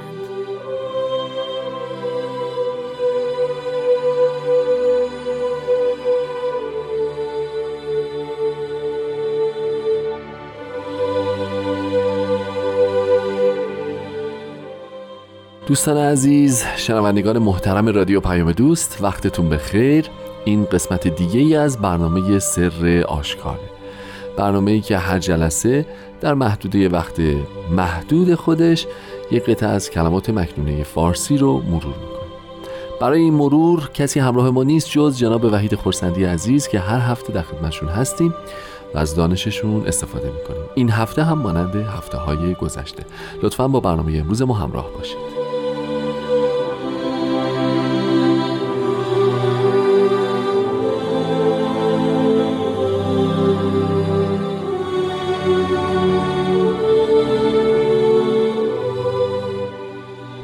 دوستان 15.68 15.98
عزیز 15.98 16.64
شنوندگان 16.78 17.38
محترم 17.38 17.88
رادیو 17.88 18.20
پیام 18.20 18.52
دوست 18.52 18.98
وقتتون 19.02 19.50
بخیر. 19.50 20.06
این 20.46 20.66
قسمت 20.66 21.08
دیگه 21.08 21.40
ای 21.40 21.56
از 21.56 21.78
برنامه 21.78 22.40
سر 22.40 23.06
آشکاره 23.08 23.70
برنامه 24.38 24.72
ای 24.72 24.82
که 24.82 24.98
هر 24.98 25.20
جلسه 25.20 25.86
در 26.22 26.34
محدوده 26.34 26.90
وقت 26.90 27.22
محدود 27.72 28.36
خودش 28.36 28.88
یک 29.32 29.44
قطعه 29.44 29.70
از 29.70 29.90
کلمات 29.90 30.30
مکنونه 30.30 30.84
فارسی 30.84 31.38
رو 31.38 31.62
مرور 31.62 31.96
می‌کنه. 31.96 32.28
برای 33.02 33.22
این 33.22 33.34
مرور 33.34 33.90
کسی 33.94 34.20
همراه 34.20 34.50
ما 34.50 34.64
نیست 34.64 34.90
جز 34.90 35.18
جناب 35.18 35.46
وحید 35.46 35.76
خورسندی 35.76 36.24
عزیز 36.24 36.68
که 36.68 36.80
هر 36.80 37.12
هفته 37.12 37.34
در 37.34 37.42
خدمتشون 37.42 37.90
هستیم 37.90 38.34
و 38.96 38.98
از 38.98 39.16
دانششون 39.16 39.88
استفاده 39.88 40.32
می‌کنیم. 40.32 40.70
این 40.76 40.90
هفته 40.90 41.24
هم 41.24 41.38
مانند 41.38 41.76
هفته 41.76 42.18
های 42.18 42.54
گذشته. 42.54 43.06
لطفا 43.44 43.68
با 43.68 43.80
برنامه 43.80 44.18
امروز 44.18 44.42
ما 44.42 44.54
همراه 44.54 44.90
باشید. 44.98 45.37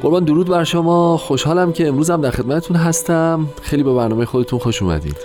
قربان 0.03 0.23
درود 0.23 0.47
بر 0.47 0.63
شما. 0.63 1.17
خوشحالم 1.17 1.73
که 1.73 1.87
امروز 1.87 2.09
هم 2.09 2.21
در 2.21 2.31
خدمتتون 2.31 2.77
هستم. 2.77 3.47
خیلی 3.61 3.83
به 3.83 3.93
برنامه 3.93 4.25
خودتون 4.25 4.59
خوش 4.59 4.81
اومدید. 4.81 5.15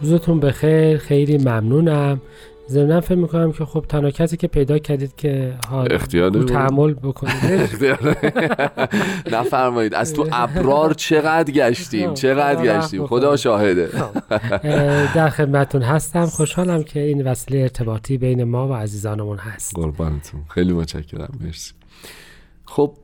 روزتون 0.00 0.40
بخیر. 0.40 0.98
خیلی 0.98 1.38
ممنونم. 1.38 2.20
ضمنا 2.70 3.00
فکر 3.00 3.14
می‌کنم 3.14 3.52
که 3.52 3.64
خب 3.64 3.84
تنها 3.88 4.10
کسی 4.10 4.36
که 4.36 4.46
پیدا 4.46 4.78
کردید 4.78 5.16
که 5.16 5.54
حال 5.70 5.92
اختیار. 5.92 6.30
تحمل 6.30 6.94
بکنید. 6.94 7.34
نفرمایید. 9.32 9.94
از 9.94 10.12
تو 10.14 10.26
ابرار 10.32 10.94
چقدر 10.94 11.52
گشتیم؟ 11.52 12.14
چقدر 12.14 12.62
خدا 12.62 12.78
گشتیم؟ 12.78 13.06
خدا. 13.06 13.36
شاهده. 13.36 13.88
اه، 14.30 15.14
در 15.14 15.28
خدمتون 15.28 15.82
هستم. 15.82 16.26
خوشحالم 16.26 16.82
که 16.82 17.00
این 17.00 17.26
وسیله 17.26 17.60
ارتباطی 17.60 18.18
بین 18.18 18.44
ما 18.44 18.68
و 18.68 18.72
عزیزانمون 18.72 19.38
هست. 19.38 19.74
قربانتون. 19.74 20.40
خیلی 20.48 20.72
متشکرم. 20.72 21.32
مرسی. 21.40 21.72
خب 22.74 22.94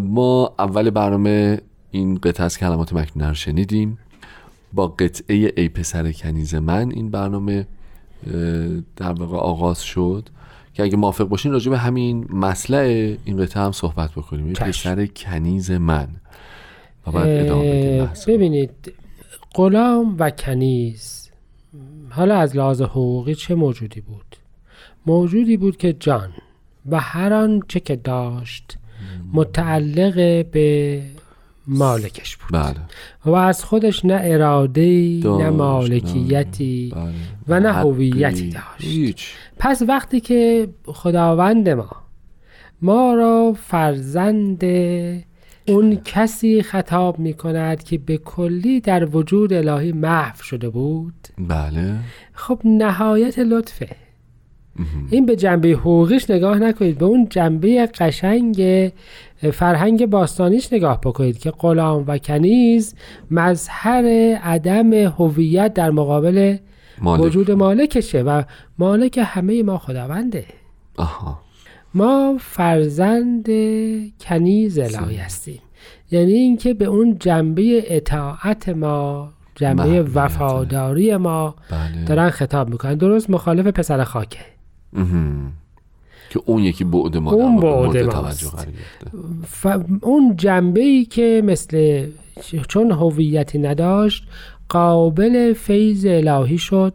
ما 0.00 0.54
اول 0.58 0.90
برنامه 0.90 1.60
این 1.90 2.14
قطعه 2.14 2.44
از 2.44 2.58
کلمات 2.58 2.92
مکنونه 2.92 3.28
رو 3.28 3.34
شنیدیم. 3.34 3.98
با 4.72 4.86
قطعه 4.88 5.52
ای 5.56 5.68
پسر 5.68 6.12
کنیز 6.12 6.54
من 6.54 6.90
این 6.90 7.10
برنامه 7.10 7.66
در 8.96 9.12
واقع 9.12 9.36
آغاز 9.36 9.82
شد. 9.82 10.28
که 10.74 10.82
اگه 10.82 10.96
موافق 10.96 11.24
باشین 11.24 11.52
راجع 11.52 11.70
به 11.70 11.78
همین 11.78 12.26
مسئله 12.30 13.18
این 13.24 13.36
قطعه 13.36 13.62
هم 13.62 13.72
صحبت 13.72 14.10
بکنیم. 14.10 14.52
پسر 14.52 15.06
کنیز 15.06 15.70
من. 15.70 16.08
و 17.06 17.10
بعد 17.10 17.28
ادامه. 17.28 18.08
ببینید 18.26 18.92
غلام 19.54 20.16
و 20.18 20.30
کنیز 20.30 21.30
حالا 22.10 22.36
از 22.36 22.56
لحاظ 22.56 22.82
حقوقی 22.82 23.34
چه 23.34 23.54
موجودی 23.54 24.00
بود؟ 24.00 24.36
موجودی 25.06 25.56
بود 25.56 25.76
که 25.76 25.92
جان 25.92 26.30
و 26.86 27.00
هر 27.00 27.32
آنچه 27.32 27.80
که 27.80 27.96
داشت 27.96 28.78
متعلق 29.32 30.46
به 30.46 31.00
مالکش 31.66 32.36
بود. 32.36 32.52
بله. 32.52 32.76
و 33.24 33.30
از 33.30 33.64
خودش 33.64 34.04
نه 34.04 34.20
اراده 34.22 35.20
نه 35.24 35.50
مالکیتی 35.50 36.92
بله. 36.96 37.12
و 37.48 37.60
نه. 37.60 37.72
هویتی 37.72 38.50
داشت. 38.50 38.64
هیچ. 38.78 39.34
پس 39.58 39.82
وقتی 39.88 40.20
که 40.20 40.68
خداوند 40.86 41.68
ما 41.68 41.90
ما 42.82 43.14
را 43.14 43.56
فرزند 43.62 44.64
اون 45.68 46.00
کسی 46.04 46.62
خطاب 46.62 47.18
می 47.18 47.34
کند 47.34 47.82
که 47.82 47.98
به 47.98 48.18
کلی 48.18 48.80
در 48.80 49.16
وجود 49.16 49.52
الهی 49.52 49.92
محو 49.92 50.42
شده 50.42 50.68
بود 50.68 51.28
بله. 51.38 51.96
خب 52.32 52.60
نهایت 52.64 53.38
لطفه. 53.38 53.96
این 55.10 55.26
به 55.26 55.36
جنبه 55.36 55.68
حقوقیش 55.68 56.30
نگاه 56.30 56.58
نکنید 56.58 56.98
به 56.98 57.04
اون 57.04 57.26
جنبه 57.30 57.86
قشنگ 57.86 58.92
فرهنگ 59.52 60.06
باستانیش 60.06 60.72
نگاه 60.72 61.00
بکنید 61.00 61.38
که 61.38 61.50
غلام 61.50 62.04
و 62.06 62.18
کنیز 62.18 62.94
مظهر 63.30 64.04
عدم 64.42 64.92
هویت 64.94 65.74
در 65.74 65.90
مقابل 65.90 66.56
مالک. 67.02 67.24
وجود 67.24 67.50
مالکشه 67.50 68.22
و 68.22 68.42
مالک 68.78 69.20
همه 69.24 69.62
ما 69.62 69.78
خداونده 69.78 70.44
آها 70.96 71.40
ما 71.94 72.36
فرزند 72.40 73.46
کنیز 74.20 74.78
الهی 74.78 75.16
هستیم 75.16 75.60
یعنی 76.10 76.32
اینکه 76.32 76.74
به 76.74 76.84
اون 76.84 77.16
جنبه 77.18 77.84
اطاعت 77.96 78.68
ما 78.68 79.32
جنبه. 79.54 80.02
وفاداری 80.02 81.16
ما 81.16 81.54
بله. 81.70 82.04
دارن 82.04 82.30
خطاب 82.30 82.68
می‌کنن 82.68 82.94
درست 82.94 83.30
مخالف 83.30 83.66
پسر 83.66 84.04
خاکه. 84.04 84.53
که 86.30 86.40
اون 86.46 86.62
یکی 86.62 86.84
بعد 86.84 87.16
ما 87.16 87.32
اون 87.32 87.56
بعد. 87.60 88.10
توجه. 88.10 88.48
اون 90.00 90.36
جنبه 90.36 90.80
ای 90.80 91.04
که 91.04 91.42
مثل 91.44 92.06
چون 92.68 92.90
هویتی 92.90 93.58
نداشت 93.58 94.24
قابل 94.68 95.52
فیض 95.52 96.06
الهی 96.08 96.58
شد 96.58 96.94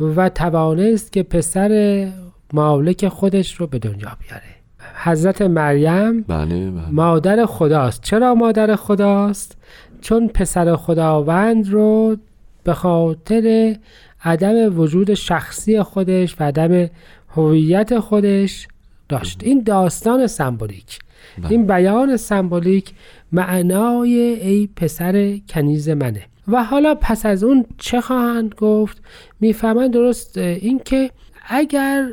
و 0.00 0.28
توانست 0.28 1.12
که 1.12 1.22
پسر 1.22 2.08
مالک 2.52 3.08
خودش 3.08 3.54
رو 3.54 3.66
به 3.66 3.78
دنیا 3.78 4.16
بیاره. 4.20 4.58
حضرت 4.94 5.42
مریم 5.42 6.22
بله 6.22 6.70
بله. 6.70 6.90
مادر 6.90 7.46
خداست. 7.46 8.02
چرا 8.02 8.34
مادر 8.34 8.76
خداست؟ 8.76 9.56
چون 10.00 10.28
پسر 10.28 10.76
خداوند 10.76 11.68
رو 11.68 12.16
به 12.64 12.74
خاطر 12.74 13.76
عدم 14.24 14.80
وجود 14.80 15.14
شخصی 15.14 15.82
خودش 15.82 16.36
و 16.40 16.44
عدم 16.44 16.90
هویت 17.28 17.98
خودش 17.98 18.68
داشت. 19.08 19.40
این 19.44 19.62
داستان 19.62 20.26
سمبولیک. 20.26 20.98
بله. 21.38 21.50
این 21.50 21.66
بیان 21.66 22.16
سمبولیک 22.16 22.92
معنای 23.32 24.10
ای 24.18 24.68
پسر 24.76 25.36
کنیز 25.48 25.88
منه. 25.88 26.22
و 26.48 26.64
حالا 26.64 26.94
پس 26.94 27.26
از 27.26 27.44
اون 27.44 27.64
چه 27.78 28.00
خواهند 28.00 28.54
گفت؟ 28.54 29.02
می‌فهمند 29.40 29.92
درست 29.92 30.38
اینکه 30.38 31.10
اگر 31.48 32.08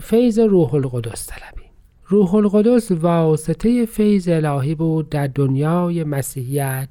فیض 0.00 0.38
روح 0.38 0.74
القدس 0.74 1.26
طلبی 1.26 1.64
روح 2.06 2.34
القدس 2.34 2.90
واسطه 2.90 3.86
فیض 3.86 4.28
الهی 4.28 4.74
بود 4.74 5.10
در 5.10 5.26
دنیای 5.26 6.04
مسیحیت 6.04 6.88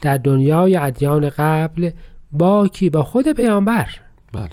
در 0.00 0.16
دنیای 0.16 0.76
ادیان 0.76 1.28
قبل 1.28 1.90
با 2.38 2.68
کی? 2.68 2.90
با 2.90 3.02
خود 3.02 3.32
پیامبر. 3.32 3.86
بله. 4.32 4.50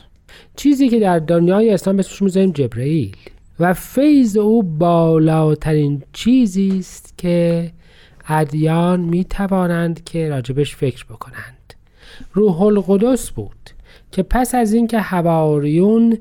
چیزی 0.56 0.90
که 0.90 1.00
در 1.00 1.20
دنیای 1.20 1.74
اسلام 1.74 2.00
اسمش 2.00 2.22
می‌ذاریم 2.22 2.52
جبرئیل. 2.52 3.16
و 3.60 3.74
فیض 3.74 4.38
او 4.38 4.64
بالاترین 4.64 6.04
چیزی 6.14 6.78
است 6.80 7.18
که 7.18 7.72
ادیان 8.28 9.00
می 9.00 9.26
توانند 9.26 10.04
که 10.04 10.30
راجبش 10.30 10.76
فکر 10.76 11.06
بکنند. 11.06 11.74
روح 12.34 12.62
القدس 12.62 13.32
بود 13.32 13.70
که 14.12 14.24
پس 14.24 14.56
از 14.56 14.74
اینکه 14.74 15.00
حواریون 15.00 16.18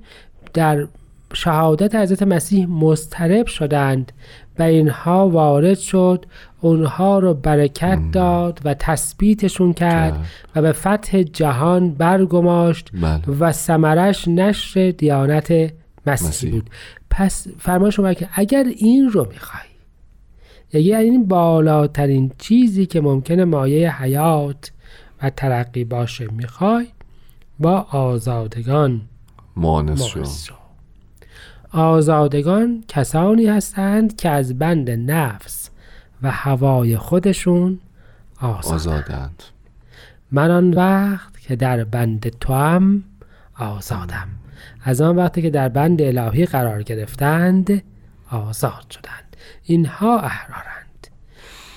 در 0.54 0.86
شهادت 1.34 1.94
حضرت 1.94 2.22
مسیح 2.22 2.66
مضطرب 2.66 3.46
شدند 3.46 4.12
و 4.58 4.62
اینها 4.62 5.28
وارد 5.28 5.78
شد 5.78 6.26
اونها 6.60 7.18
رو 7.18 7.34
برکت 7.34 7.98
داد 8.12 8.60
و 8.64 8.74
تثبیتشون 8.74 9.72
کرد. 9.72 10.26
و 10.56 10.62
به 10.62 10.72
فتح 10.72 11.22
جهان 11.22 11.90
برگماشت 11.90 12.90
بله. 13.02 13.36
و 13.40 13.52
ثمرش 13.52 14.28
نشر 14.28 14.90
دیانت 14.90 15.72
مسیح. 16.06 16.50
بود 16.50 16.70
پس 17.10 17.46
فرمایش 17.58 17.96
شما 17.96 18.14
که 18.14 18.28
اگر 18.34 18.64
این 18.64 19.10
رو 19.10 19.28
می‌خوای 19.30 19.62
یعنی 20.72 21.04
این 21.04 21.26
بالاترین 21.26 22.32
چیزی 22.38 22.86
که 22.86 23.00
ممکنه 23.00 23.44
مایه 23.44 24.02
حیات 24.02 24.72
و 25.22 25.30
ترقی 25.30 25.84
باشه 25.84 26.26
می‌خوای 26.32 26.86
با 27.58 27.86
آزادگان 27.90 29.00
مانس 29.56 30.04
شو 30.04 30.18
مانس 30.18 30.44
شو. 30.44 30.54
آزادگان 31.72 32.84
کسانی 32.88 33.46
هستند 33.46 34.16
که 34.16 34.30
از 34.30 34.58
بند 34.58 34.90
نفس 34.90 35.70
و 36.22 36.30
هوای 36.30 36.96
خودشون 36.96 37.80
آزاد 38.40 38.74
آزادند. 38.74 39.42
من 40.30 40.50
آن 40.50 40.74
وقت 40.74 41.40
که 41.40 41.56
در 41.56 41.84
بند 41.84 42.28
توام 42.28 43.04
آزادم. 43.58 44.28
از 44.84 45.00
آن 45.00 45.16
وقتی 45.16 45.42
که 45.42 45.50
در 45.50 45.68
بند 45.68 46.02
الهی 46.02 46.46
قرار 46.46 46.82
گرفتند 46.82 47.82
آزاد 48.30 48.90
شدند. 48.90 49.36
اینها 49.64 50.20
احرارند. 50.20 51.06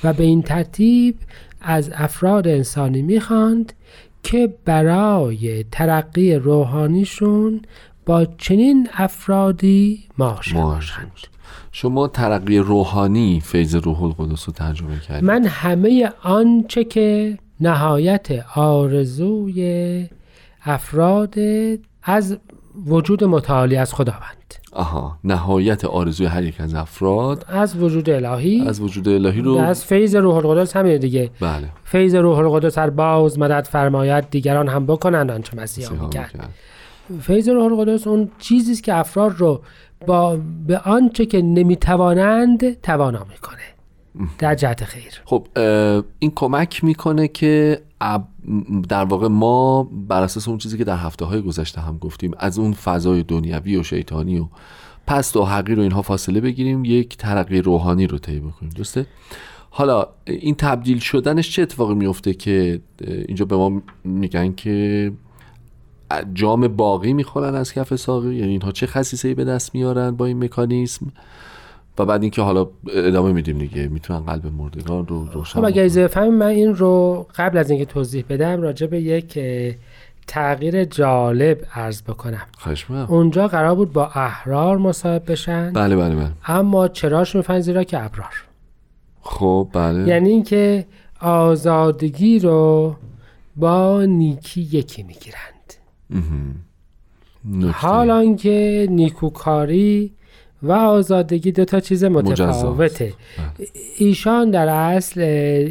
و 0.03 0.13
به 0.13 0.23
این 0.23 0.41
ترتیب 0.41 1.17
از 1.61 1.91
افراد 1.93 2.47
انسانی 2.47 3.01
می‌خواند 3.01 3.73
که 4.23 4.53
برای 4.65 5.65
ترقی 5.71 6.35
روحانیشون 6.35 7.61
با 8.05 8.25
چنین 8.37 8.89
افرادی 8.93 10.03
باشند 10.17 11.11
شما 11.71 12.07
ترقی 12.07 12.57
روحانی 12.57 13.41
فیض 13.45 13.75
روح 13.75 14.03
القدس 14.03 14.47
رو 14.47 14.53
ترجمه 14.53 14.99
کردید. 14.99 15.23
من 15.23 15.45
همه 15.45 16.11
آنچه 16.23 16.83
که 16.83 17.37
نهایت 17.59 18.27
آرزوی 18.55 20.09
افراد 20.65 21.35
از 22.03 22.37
وجود 22.85 23.23
متعالی 23.23 23.75
از 23.75 23.93
خداوند. 23.93 24.55
آها 24.73 25.19
نهایت 25.23 25.85
آرزوی 25.85 26.25
هر 26.27 26.43
یک 26.43 26.61
از 26.61 26.73
افراد 26.75 27.45
از 27.47 27.77
وجود 27.77 28.09
الهی. 28.09 28.67
از 28.67 28.81
وجود 28.81 29.07
الهی 29.07 29.41
رو 29.41 29.57
از 29.57 29.85
فیض 29.85 30.15
روح 30.15 30.35
القدس 30.35 30.75
همین 30.75 30.97
دیگه. 30.97 31.31
بله. 31.39 31.69
فیض 31.83 32.15
روح 32.15 32.37
القدس 32.37 32.77
هر 32.77 32.89
باز 32.89 33.39
مدد 33.39 33.67
فرماید 33.71 34.29
دیگران 34.29 34.67
هم 34.67 34.85
بکنند 34.85 35.31
آنچه 35.31 35.57
مسیح 35.57 35.89
می‌کرد. 35.89 36.49
فیض 37.21 37.49
روح 37.49 37.63
القدس 37.63 38.07
اون 38.07 38.31
چیزی 38.39 38.71
است 38.71 38.83
که 38.83 38.95
افراد 38.95 39.35
رو 39.37 39.61
با 40.07 40.39
به 40.67 40.77
آنچه 40.77 41.25
که 41.25 41.41
نمی‌توانند 41.41 42.81
توانا 42.81 43.25
می‌کنه. 43.31 43.57
در 44.37 44.55
جهت 44.55 44.83
خیر. 44.83 45.21
خب 45.25 45.47
این 46.19 46.31
کمک 46.35 46.83
می‌کنه 46.83 47.27
که 47.27 47.81
در 48.89 49.03
واقع 49.03 49.27
ما 49.27 49.83
بر 49.83 50.21
اساس 50.21 50.47
اون 50.47 50.57
چیزی 50.57 50.77
که 50.77 50.83
در 50.83 50.97
هفته 50.97 51.25
های 51.25 51.41
گذشته 51.41 51.81
هم 51.81 51.97
گفتیم 51.97 52.31
از 52.37 52.59
اون 52.59 52.73
فضای 52.73 53.23
دنیوی 53.23 53.77
و 53.77 53.83
شیطانی 53.83 54.39
و 54.39 54.47
پست 55.07 55.37
و 55.37 55.43
حقیر 55.45 55.79
و 55.79 55.81
اینها 55.81 56.01
فاصله 56.01 56.41
بگیریم 56.41 56.85
یک 56.85 57.17
ترقی 57.17 57.61
روحانی 57.61 58.07
رو 58.07 58.17
طی 58.17 58.39
بکنیم. 58.39 58.71
درسته؟ 58.75 59.05
حالا 59.69 60.07
این 60.25 60.55
تبدیل 60.55 60.99
شدنش 60.99 61.51
چه 61.51 61.61
اتفاقی 61.61 61.93
میفته 61.93 62.33
که 62.33 62.81
اینجا 63.27 63.45
به 63.45 63.55
ما 63.55 63.81
میگن 64.03 64.53
که 64.53 65.11
جام 66.33 66.67
باقی 66.67 67.13
می‌خورن 67.13 67.55
از 67.55 67.73
کف 67.73 67.95
ساقی. 67.95 68.35
یعنی 68.35 68.51
اینها 68.51 68.71
چه 68.71 68.87
خصیصه 68.87 69.33
به 69.33 69.45
دست 69.45 69.75
میارن 69.75 70.11
با 70.11 70.25
این 70.25 70.43
مکانیسم 70.43 71.11
و 71.97 72.05
بعد 72.05 72.21
اینکه 72.21 72.41
حالا 72.41 72.67
ادامه 72.93 73.31
میدیم 73.31 73.57
دیگه 73.57 73.87
می‌تونن 73.87 74.19
قلب 74.19 74.47
مردگان 74.47 75.07
رو 75.07 75.25
روشن 75.25 75.59
خب 75.59 75.65
اگر 75.65 75.83
بکنن. 75.83 75.85
اجازه 75.85 76.29
من 76.29 76.45
این 76.45 76.75
رو 76.75 77.25
قبل 77.35 77.57
از 77.57 77.69
اینکه 77.69 77.85
توضیح 77.85 78.25
بدم 78.29 78.61
راجع 78.61 78.87
به 78.87 79.01
یک 79.01 79.39
تغییر 80.27 80.83
جالب 80.83 81.65
عرض 81.73 82.01
بکنم. 82.01 82.41
می‌کنم. 82.89 83.05
اونجا 83.09 83.47
قرار 83.47 83.75
بود 83.75 83.93
با 83.93 84.05
احرار 84.05 84.77
مصاحب 84.77 85.31
بشن. 85.31 85.73
بله 85.73 85.95
بله 85.95 86.15
بله. 86.15 86.31
اما 86.47 86.87
چراش 86.87 87.35
میفن 87.35 87.59
زیرا 87.59 87.83
که 87.83 88.03
ابرار. 88.03 88.43
خب 89.21 89.67
بله. 89.73 90.07
یعنی 90.07 90.29
اینکه 90.29 90.85
آزادگی 91.21 92.39
رو 92.39 92.95
با 93.55 94.05
نیکی 94.05 94.61
یکی 94.61 95.03
می‌گیرند 95.03 95.54
حالان 97.73 98.35
که 98.35 98.87
نیکوکاری 98.89 100.11
و 100.63 100.71
آزادگی 100.71 101.51
دو 101.51 101.65
تا 101.65 101.79
چیز 101.79 102.03
متفاوته. 102.03 103.13
ایشان 103.97 104.51
در 104.51 104.67
اصل 104.69 105.21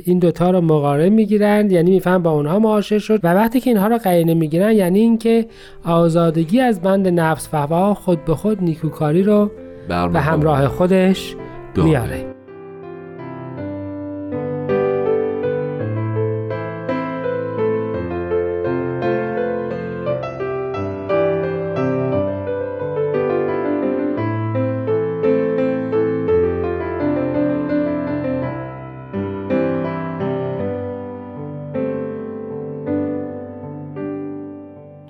این 0.04 0.18
دوتا 0.18 0.50
رو 0.50 0.60
مقارن 0.60 1.08
می‌گیرند 1.08 1.72
یعنی 1.72 1.90
میفهم 1.90 2.22
با 2.22 2.30
اونها 2.30 2.58
معاشر 2.58 2.98
شد 2.98 3.20
و 3.22 3.34
وقتی 3.34 3.60
که 3.60 3.70
اینها 3.70 3.86
رو 3.86 3.98
قرینه 3.98 4.34
می‌گیرن 4.34 4.72
یعنی 4.72 5.00
اینکه 5.00 5.46
آزادگی 5.84 6.60
از 6.60 6.80
بند 6.80 7.08
نفس 7.08 7.48
و 7.52 7.56
هوا 7.56 7.94
خود 7.94 8.24
به 8.24 8.34
خود 8.34 8.62
نیکوکاری 8.62 9.22
رو 9.22 9.50
به 9.88 10.20
همراه 10.20 10.68
خودش 10.68 11.36
داره. 11.74 11.88
میاره 11.88 12.33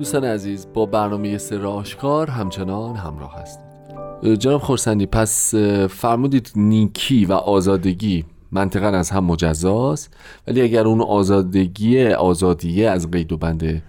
دوستان 0.04 0.24
عزیز 0.24 0.66
با 0.74 0.86
برنامه 0.86 1.38
سر 1.38 1.66
آشکار 1.66 2.30
همچنان 2.30 2.96
همراه 2.96 3.34
هستید. 3.40 4.34
جناب 4.38 4.60
خورسندی 4.60 5.06
پس 5.06 5.54
فرمودید 5.90 6.52
نیکی 6.56 7.24
و 7.24 7.32
آزادگی 7.32 8.24
منطقا 8.52 8.86
از 8.86 9.10
هم 9.10 9.24
مجزاست 9.24 10.16
ولی 10.46 10.62
اگر 10.62 10.86
اون 10.86 11.00
آزادگی 11.00 12.08
آزادیه 12.08 12.90
از 12.90 13.10
قید 13.10 13.32
و 13.32 13.36
بند 13.36 13.82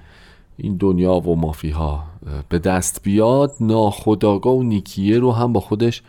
این 0.58 0.78
دنیا 0.78 1.14
و 1.14 1.36
مافی 1.36 1.70
ها 1.70 2.04
به 2.50 2.60
دست 2.60 3.04
بیاد 3.04 3.52
ناخداگاه 3.60 4.56
و 4.56 4.64
نیکیه 4.64 5.20
رو 5.20 5.32
هم 5.32 5.54
با 5.54 5.60
خودش 5.60 6.04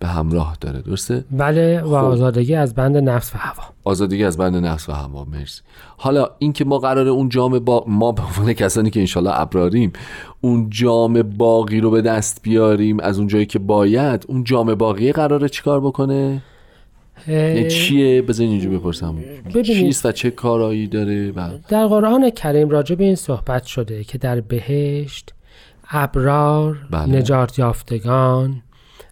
به 0.00 0.08
همراه 0.08 0.56
داره 0.60 0.82
درسته؟ 0.82 1.24
بله 1.30 1.80
و 1.80 1.86
خب. 1.86 1.94
آزادگی 1.94 2.54
از 2.54 2.74
بند 2.74 2.96
نفس 2.96 3.34
و 3.34 3.38
هوا. 3.38 3.62
آزادگی 3.84 4.24
از 4.24 4.36
بند 4.36 4.56
نفس 4.56 4.88
و 4.88 4.92
هوا 4.92 5.24
مرسی. 5.24 5.60
حالا 5.96 6.28
اینکه 6.38 6.64
ما 6.64 6.78
قراره 6.78 7.10
اون 7.10 7.28
جام 7.28 7.58
با 7.58 7.84
ما 7.86 8.12
به 8.12 8.22
عنوان 8.22 8.52
کسانی 8.52 8.90
که 8.90 9.00
انشالله 9.00 9.40
ابراریم 9.40 9.92
اون 10.40 10.70
جام 10.70 11.22
باقی 11.22 11.80
رو 11.80 11.90
به 11.90 12.02
دست 12.02 12.42
بیاریم 12.42 13.00
از 13.00 13.18
اون 13.18 13.26
جایی 13.26 13.46
که 13.46 13.58
باید 13.58 14.24
اون 14.28 14.44
جام 14.44 14.74
باقی 14.74 15.12
قراره 15.12 15.48
چیکار 15.48 15.80
بکنه؟ 15.80 16.42
یعنی 17.28 17.70
چیه؟ 17.70 18.22
بذارین 18.22 18.52
اینجا 18.52 18.70
بپرسم. 18.70 19.16
چیست 19.64 20.06
و 20.06 20.12
چه 20.12 20.30
کارایی 20.30 20.86
داره؟ 20.86 21.30
و 21.30 21.48
در 21.68 21.86
قرآن 21.86 22.30
کریم 22.30 22.68
راجع 22.68 22.94
به 22.94 23.04
این 23.04 23.14
صحبت 23.14 23.64
شده 23.64 24.04
که 24.04 24.18
در 24.18 24.40
بهشت 24.40 25.34
ابرار 25.90 26.78
بله. 26.90 27.16
نجات 27.16 27.58
یافتگان 27.58 28.62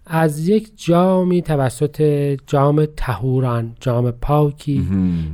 از 0.08 0.48
یک 0.48 0.70
جامی 0.76 1.42
توسط 1.42 2.02
جام 2.46 2.86
تهوران 2.96 3.74
جام 3.80 4.10
پاکی 4.10 4.88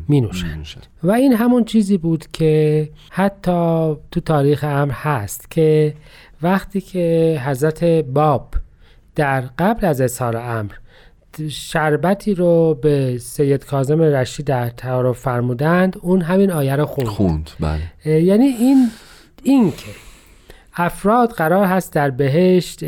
می 0.09 0.21
نوشند 0.21 0.67
و 1.03 1.11
این 1.11 1.33
همون 1.33 1.65
چیزی 1.65 1.99
بود 1.99 2.25
که 2.33 2.89
حتی 3.11 3.95
تو 4.11 4.21
تاریخ 4.25 4.65
امر 4.65 4.93
هست 4.93 5.51
که 5.51 5.95
وقتی 6.43 6.81
که 6.81 7.41
حضرت 7.45 7.85
باب 7.85 8.55
در 9.15 9.41
قبل 9.41 9.87
از 9.87 10.01
اظهار 10.01 10.37
امر 10.37 10.73
شربتی 11.49 12.35
رو 12.35 12.79
به 12.83 13.19
سید 13.19 13.65
کاظم 13.65 14.01
رشی 14.01 14.43
در 14.43 14.69
تعارف 14.71 15.19
فرمودند 15.19 15.97
اون 16.03 16.21
همین 16.21 16.51
آیه 16.51 16.77
رو 16.77 16.87
خوند. 16.87 17.09
خوند 17.09 17.51
بله. 17.61 18.23
یعنی 18.23 18.45
این 18.45 18.91
این 19.43 19.71
که 19.71 19.87
افراد 20.77 21.31
قرار 21.33 21.67
هست 21.67 21.93
در 21.93 22.11
بهشت 22.11 22.85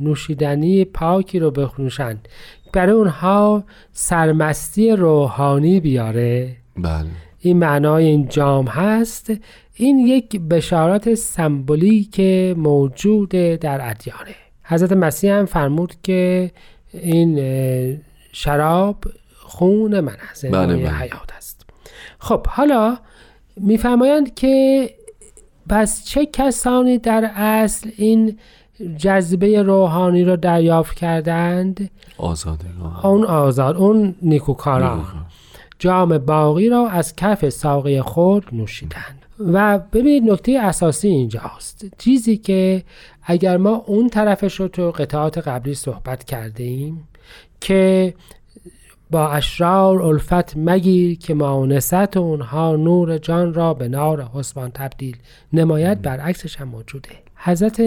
نوشیدنی 0.00 0.84
پاکی 0.84 1.38
رو 1.38 1.50
بنوشند 1.50 2.28
برای 2.72 2.92
اونها 2.92 3.64
سرمستی 3.92 4.90
روحانی 4.90 5.80
بیاره. 5.80 6.56
بله. 6.76 7.06
این 7.40 7.58
معنای 7.58 8.04
این 8.04 8.28
جام 8.28 8.66
هست. 8.66 9.32
این 9.74 9.98
یک 9.98 10.40
بشارت 10.40 11.14
سمبولی 11.14 12.04
که 12.04 12.54
موجود 12.58 13.28
در 13.28 13.90
ادیانه. 13.90 14.34
حضرت 14.62 14.92
مسیح 14.92 15.32
هم 15.32 15.46
فرمود 15.46 15.94
که 16.02 16.50
این 16.92 17.38
شراب 18.32 19.04
خون 19.34 20.00
من 20.00 20.16
است 20.30 20.46
بله، 20.46 20.66
مایه 20.66 20.86
بله. 20.86 20.94
حیات 20.94 21.32
است. 21.36 21.66
خب 22.18 22.46
حالا 22.46 22.98
میفرمایند 23.56 24.34
که 24.34 24.90
پس 25.68 26.04
چه 26.04 26.26
کسانی 26.26 26.98
در 26.98 27.30
اصل 27.34 27.90
این 27.96 28.38
جذبه 28.96 29.62
روحانی 29.62 30.24
رو 30.24 30.36
دریافت 30.36 30.96
کردند؟ 30.96 31.90
آزادگان 32.18 33.00
اون 33.02 33.24
آزاد 33.24 33.76
اون 33.76 34.14
نیکوکاران. 34.22 34.98
نیکوکار. 34.98 35.22
جام 35.78 36.18
باقی 36.18 36.68
را 36.68 36.88
از 36.88 37.16
کف 37.16 37.48
ساقی 37.48 38.00
خود 38.00 38.46
نوشیدند. 38.52 39.18
و 39.38 39.78
ببینید 39.78 40.30
نکته 40.30 40.58
اساسی 40.62 41.08
اینجاست. 41.08 41.84
چیزی 41.98 42.36
که 42.36 42.82
اگر 43.22 43.56
ما 43.56 43.70
اون 43.86 44.08
طرفش 44.08 44.60
رو 44.60 44.68
تو 44.68 44.90
قطعات 44.90 45.38
قبلی 45.38 45.74
صحبت 45.74 46.24
کرده 46.24 46.64
ایم 46.64 47.08
که 47.60 48.14
با 49.10 49.28
اشرار 49.28 50.02
الفت 50.02 50.56
مگیر 50.56 51.18
که 51.18 51.34
مانست 51.34 52.16
اونها 52.16 52.76
نور 52.76 53.18
جان 53.18 53.54
را 53.54 53.74
به 53.74 53.88
نار 53.88 54.22
حسبان 54.22 54.70
تبدیل 54.70 55.16
نماید 55.52 56.02
برعکسش 56.02 56.56
هم 56.56 56.68
موجوده. 56.68 57.10
حضرت 57.36 57.80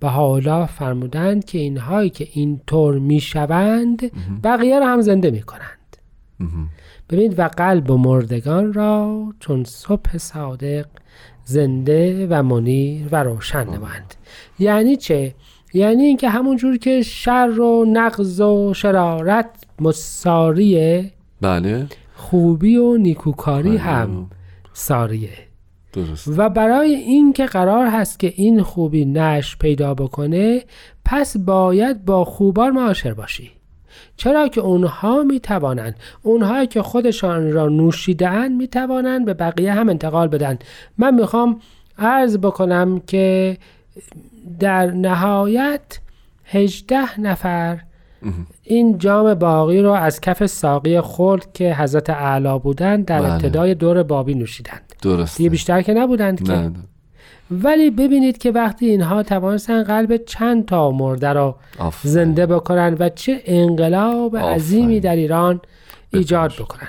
بهاءالله 0.00 0.66
فرمودند 0.66 1.44
که 1.44 1.58
اینهایی 1.58 2.10
که 2.10 2.28
اینطور 2.32 2.98
می‌شوند 2.98 4.10
بقیه 4.42 4.78
را 4.78 4.86
هم 4.86 5.00
زنده 5.00 5.30
می‌کنند. 5.30 5.96
ببینید 7.10 7.38
و 7.38 7.48
قلب 7.48 7.90
و 7.90 7.98
مردگان 7.98 8.72
را 8.72 9.24
چون 9.40 9.64
صبح 9.64 10.18
صادق 10.18 10.86
زنده 11.44 12.26
و 12.30 12.42
منیر 12.42 13.08
و 13.12 13.22
روشن 13.22 13.64
نمایند. 13.64 14.14
یعنی 14.58 14.96
چه؟ 14.96 15.34
یعنی 15.74 16.04
اینکه 16.04 16.28
همون 16.28 16.56
جور 16.56 16.76
که 16.76 17.02
شر 17.02 17.60
و 17.60 17.84
نقض 17.88 18.40
و 18.40 18.74
شرارت 18.74 19.50
مساریه. 19.80 21.12
بله. 21.40 21.86
خوبی 22.14 22.76
و 22.76 22.96
نیکوکاری 22.96 23.70
بله. 23.70 23.78
هم 23.78 24.30
ساریه. 24.72 25.30
درست 25.92 26.28
و 26.36 26.48
برای 26.48 26.94
اینکه 26.94 27.46
قرار 27.46 27.86
هست 27.86 28.18
که 28.18 28.32
این 28.36 28.62
خوبی 28.62 29.04
نش 29.04 29.56
پیدا 29.56 29.94
بکنه 29.94 30.64
پس 31.04 31.36
باید 31.36 32.04
با 32.04 32.24
خوبان 32.24 32.70
معاشر 32.70 33.14
باشی. 33.14 33.50
چرا 34.16 34.48
که 34.48 34.60
اونها 34.60 35.22
می 35.22 35.40
توانند 35.40 35.96
اونها 36.22 36.64
که 36.64 36.82
خودشان 36.82 37.52
را 37.52 37.68
نوشیدن 37.68 38.52
می 38.52 38.68
توانند 38.68 39.24
به 39.24 39.34
بقیه 39.34 39.72
هم 39.72 39.88
انتقال 39.88 40.28
بدن. 40.28 40.58
من 40.98 41.14
می‌خوام 41.14 41.60
عرض 41.98 42.38
بکنم 42.38 43.00
که 43.06 43.56
در 44.60 44.86
نهایت 44.86 45.98
هجده 46.44 47.20
نفر 47.20 47.80
این 48.62 48.98
جام 48.98 49.34
باقی 49.34 49.80
رو 49.80 49.90
از 49.90 50.20
کف 50.20 50.46
ساقی 50.46 51.00
خورد 51.00 51.52
که 51.52 51.74
حضرت 51.74 52.10
اعلی 52.10 52.58
بودند 52.58 53.04
در 53.04 53.20
بله. 53.20 53.32
ابتدای 53.32 53.74
دور 53.74 54.02
بابی 54.02 54.34
نوشیدند. 54.34 54.94
درست 55.02 55.36
دیگه 55.36 55.50
بیشتر 55.50 55.82
که 55.82 55.94
نبودند 55.94 56.46
که. 56.46 56.52
نه. 56.52 56.72
ولی 57.50 57.90
ببینید 57.90 58.38
که 58.38 58.50
وقتی 58.50 58.86
اینها 58.86 59.22
توانستن 59.22 59.82
قلب 59.82 60.16
چند 60.16 60.66
تا 60.66 60.90
مرده 60.90 61.32
را. 61.32 61.56
زنده 62.02 62.46
بکنن 62.46 62.96
و 62.98 63.08
چه 63.08 63.42
انقلاب 63.44 64.36
آفرین. 64.36 64.54
عظیمی 64.54 65.00
در 65.00 65.16
ایران 65.16 65.60
ایجاد 66.10 66.52
بکنن. 66.52 66.88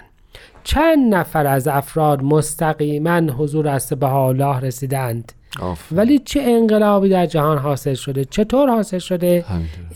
چند 0.63 1.15
نفر 1.15 1.47
از 1.47 1.67
افراد 1.67 2.23
مستقیما 2.23 3.17
حضور 3.17 3.67
است 3.67 3.93
به 3.93 4.13
الله 4.13 4.59
رسیدند. 4.59 5.31
آفرین. 5.59 5.99
ولی 5.99 6.19
چه 6.19 6.41
انقلابی 6.41 7.09
در 7.09 7.25
جهان 7.25 7.57
حاصل 7.57 7.93
شده؟ 7.93 8.25
چطور 8.25 8.69
حاصل 8.69 8.99
شده. 8.99 9.45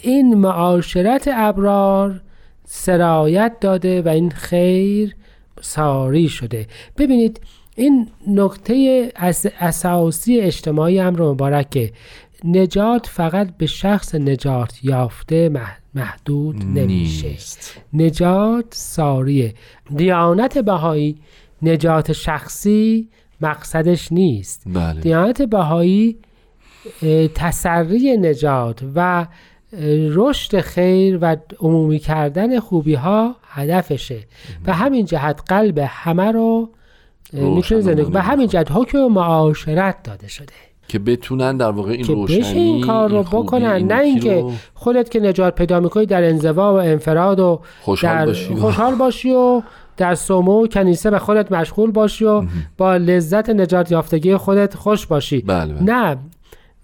این 0.02 0.34
معاشرت 0.34 1.30
ابرار 1.34 2.22
سرایت 2.66 3.54
داده 3.62 4.02
و 4.02 4.08
این 4.08 4.30
خیر 4.32 5.16
ساری 5.62 6.30
شده. 6.30 6.68
ببینید 6.98 7.42
این 7.76 8.08
نکته 8.28 9.10
اس- 9.16 9.46
اساسی 9.60 10.40
اجتماعی 10.40 11.00
امر 11.00 11.22
مبارک 11.22 11.70
که 11.70 11.92
نجات 12.44 13.08
فقط 13.08 13.58
به 13.58 13.66
شخص 13.66 14.16
نجات 14.16 14.86
یافته 14.86 15.50
مح- 15.54 15.82
محدود 15.96 16.56
نمیشه. 16.66 17.28
نیست. 17.28 17.78
نجات 17.94 18.66
ساریه. 18.70 19.54
دیانت 19.96 20.58
بهایی 20.58 21.18
نجات 21.62 22.12
شخصی 22.12 23.10
مقصدش 23.42 24.12
نیست. 24.12 24.64
بله. 24.66 25.02
دیانت 25.02 25.42
بهایی 25.42 26.18
تسری 27.36 28.18
نجات 28.18 28.80
و 28.96 29.28
رشد 30.10 30.62
خیر 30.62 31.18
و 31.22 31.38
عمومی 31.60 32.00
کردن 32.00 32.60
خوبی 32.60 32.94
ها 32.94 33.36
هدفشه 33.48 34.20
و 34.66 34.74
همین 34.74 35.06
جهت 35.06 35.42
قلب 35.48 35.80
همه 35.88 36.32
رو 36.32 36.70
می‌تونه 37.34 37.82
زندگی 37.82 38.12
به 38.12 38.22
همین 38.22 38.48
جهت 38.48 38.72
حکم 38.72 38.98
معاشرت 38.98 40.04
داده 40.04 40.28
شده. 40.28 40.54
که 40.88 41.00
بتونن 41.00 41.58
در 41.58 41.72
واقع 41.72 41.92
این 41.92 42.04
که 42.04 42.14
روشنی 42.14 42.60
این 42.60 42.82
کار 42.82 43.10
رو 43.10 43.24
بکنن. 43.24 43.70
این 43.70 43.92
نه 43.92 44.02
اینکه 44.02 44.42
رو 44.42 44.52
خودت 44.74 45.10
که 45.10 45.20
نجات 45.20 45.56
پیدا 45.56 45.80
می‌کنی 45.80 46.06
در 46.06 46.24
انزوا 46.24 46.74
و 46.74 46.78
انفراد 46.78 47.40
و 47.40 47.62
خوشحال 47.82 48.16
در 48.16 48.26
باشی. 48.26 48.56
خوشحال 48.56 48.96
باشی 48.96 49.32
و 49.32 49.62
در 50.02 50.16
سومو 50.16 50.64
و 50.64 50.68
کنیسه 50.68 51.10
به 51.10 51.20
خودت 51.20 51.52
مشغول 51.52 51.92
باشی 51.92 52.26
و 52.26 52.44
با 52.78 52.98
لذت 52.98 53.50
نجات 53.50 53.92
یافتگی 53.92 54.38
خودت 54.38 54.76
خوش 54.76 55.06
باشی 55.08 55.42
بله 55.42 55.74
بله. 55.74 55.84
نه 55.84 56.18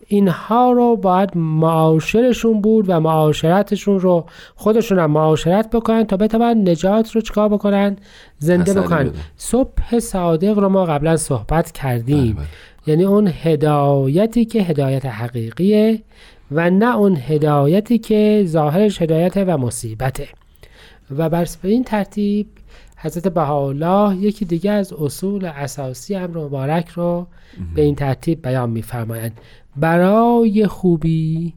اینها 0.08 0.72
رو 0.72 0.96
باید 0.96 1.38
معاشرشون 1.38 2.62
بود 2.62 2.86
و 2.88 3.00
معاشرتشون 3.00 4.00
رو 4.00 4.26
خودشون 4.56 5.00
هم 5.00 5.12
معاشرت 5.12 5.70
بکنن 5.70 6.04
تا 6.04 6.18
بتونن 6.18 6.70
نجات 6.70 7.12
رو 7.12 7.22
چکار 7.22 7.50
بکنن 7.50 7.98
زنده 8.40 8.74
بکنن. 8.74 9.12
صبح 9.38 10.00
صادق 10.00 10.60
رو 10.60 10.70
ما 10.70 10.86
قبلا 10.86 11.18
صحبت 11.18 11.72
کردیم 11.72 12.24
بله، 12.24 12.34
بله. 12.34 12.46
یعنی 12.88 13.04
اون 13.04 13.28
هدایتی 13.44 14.46
که 14.46 14.62
هدایت 14.62 15.06
حقیقیه 15.06 16.02
و 16.52 16.70
نه 16.70 16.98
اون 16.98 17.18
هدایتی 17.28 17.98
که 17.98 18.44
ظاهرش 18.48 19.02
هدایت 19.02 19.34
و 19.38 19.58
مصیبته 19.58 20.28
و 21.18 21.30
بر 21.30 21.48
به 21.62 21.70
این 21.70 21.84
ترتیب 21.84 22.48
حضرت 22.98 23.28
بهاءالله 23.28 24.16
یکی 24.16 24.46
دیگه 24.46 24.72
از 24.72 24.94
اصول 24.94 25.46
اساسی 25.46 26.16
امر 26.16 26.38
مبارک 26.38 26.88
رو 26.90 27.28
به 27.76 27.82
این 27.82 27.96
ترتیب 27.96 28.42
بیان 28.42 28.70
می‌فرمایند. 28.70 29.42
برای 29.76 30.68
خوبی 30.68 31.54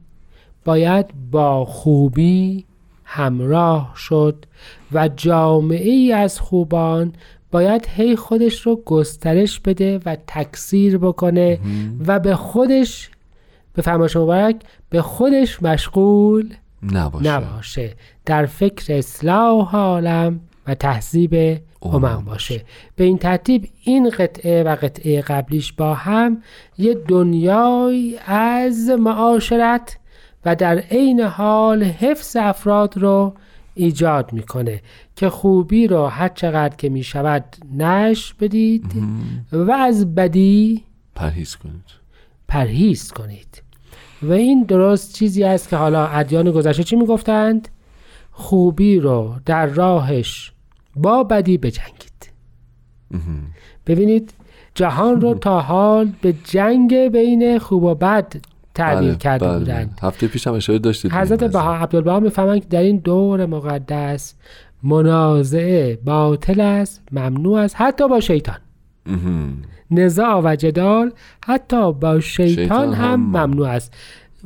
باید 0.65 1.05
با 1.31 1.65
خوبی 1.65 2.65
همراه 3.03 3.93
شد 3.95 4.45
و 4.91 5.07
جامعه 5.07 5.91
ای 5.91 6.13
از 6.13 6.39
خوبان 6.39 7.13
باید 7.51 7.87
هی 7.95 8.15
خودش 8.15 8.61
رو 8.61 8.81
گسترش 8.85 9.59
بده 9.59 9.99
و 10.05 10.17
تکثیر 10.27 10.97
بکنه 10.97 11.59
و 12.07 12.19
به 12.19 12.35
خودش 12.35 13.09
به 13.73 13.81
فرمایش 13.81 14.15
مبارک 14.15 14.55
به 14.89 15.01
خودش 15.01 15.63
مشغول 15.63 16.53
نباشه, 16.83 17.29
نباشه. 17.29 17.93
در 18.25 18.45
فکر 18.45 18.93
اصلاح 18.93 19.69
حالم 19.69 20.39
و 20.71 20.75
تهذیب 20.75 21.61
امم 21.81 22.03
امم 22.03 22.25
باشه. 22.25 22.61
به 22.95 23.03
این 23.03 23.17
ترتیب 23.17 23.69
این 23.83 24.09
قطعه 24.09 24.63
و 24.63 24.75
قطعه 24.75 25.21
قبلیش 25.21 25.73
با 25.73 25.93
هم 25.93 26.41
یه 26.77 26.93
دنیای 27.07 28.17
از 28.25 28.89
معاشرت 28.89 29.97
و 30.45 30.55
در 30.55 30.77
عین 30.77 31.19
حال 31.19 31.83
حفظ 31.83 32.35
افراد 32.35 32.97
رو 32.97 33.33
ایجاد 33.75 34.33
می‌کنه 34.33 34.81
که 35.15 35.29
خوبی 35.29 35.87
رو 35.87 36.05
هر 36.05 36.27
چقدر 36.27 36.75
که 36.75 36.89
می‌شود 36.89 37.55
نش 37.77 38.33
بدید 38.33 38.85
و 39.51 39.71
از 39.71 40.15
بدی 40.15 40.83
پرهیز 41.15 41.55
کنید. 41.55 42.01
پرهیز 42.47 43.11
کنید. 43.11 43.63
و 44.21 44.31
این 44.31 44.63
درست 44.63 45.13
چیزی 45.13 45.43
است 45.43 45.69
که 45.69 45.75
حالا 45.75 46.07
ادیان 46.07 46.51
گذشته 46.51 46.83
چی 46.83 46.95
می‌گفتند؟ 46.95 47.67
خوبی 48.31 48.99
رو 48.99 49.35
در 49.45 49.65
راهش 49.65 50.51
با 50.95 51.23
بدی 51.23 51.57
بجنگید 51.57 52.31
ببینید 53.87 54.33
جهان 54.75 55.21
رو 55.21 55.33
تا 55.33 55.61
حال 55.61 56.11
به 56.21 56.33
جنگ 56.43 57.07
بین 57.07 57.59
خوب 57.59 57.83
و 57.83 57.95
بد 57.95 58.33
تعبیر 58.73 59.09
بله، 59.09 59.17
کرده 59.17 59.45
بله. 59.45 59.59
بودند 59.59 59.99
هفته 60.01 60.27
پیش 60.27 60.47
هم 60.47 60.53
اشاره 60.53 60.79
داشتید 60.79 61.11
حضرت 61.11 61.43
قضیه. 61.43 61.53
بها 61.53 61.75
عبدالبها 61.75 62.19
می‌فهمند 62.19 62.61
که 62.61 62.67
در 62.69 62.81
این 62.81 62.97
دور 62.97 63.45
مقدس 63.45 64.35
منازعه 64.83 65.99
باطل 66.05 66.61
است 66.61 67.01
ممنوع 67.11 67.59
است 67.59 67.75
حتی 67.77 68.07
با 68.07 68.19
شیطان. 68.19 68.57
نزاع 69.91 70.41
و 70.43 70.55
جدال 70.55 71.11
حتی 71.45 71.93
با 71.93 72.19
شیطان, 72.19 72.55
شیطان 72.55 72.93
هم 72.93 73.11
هم 73.11 73.19
ممنوع 73.19 73.67
است 73.67 73.93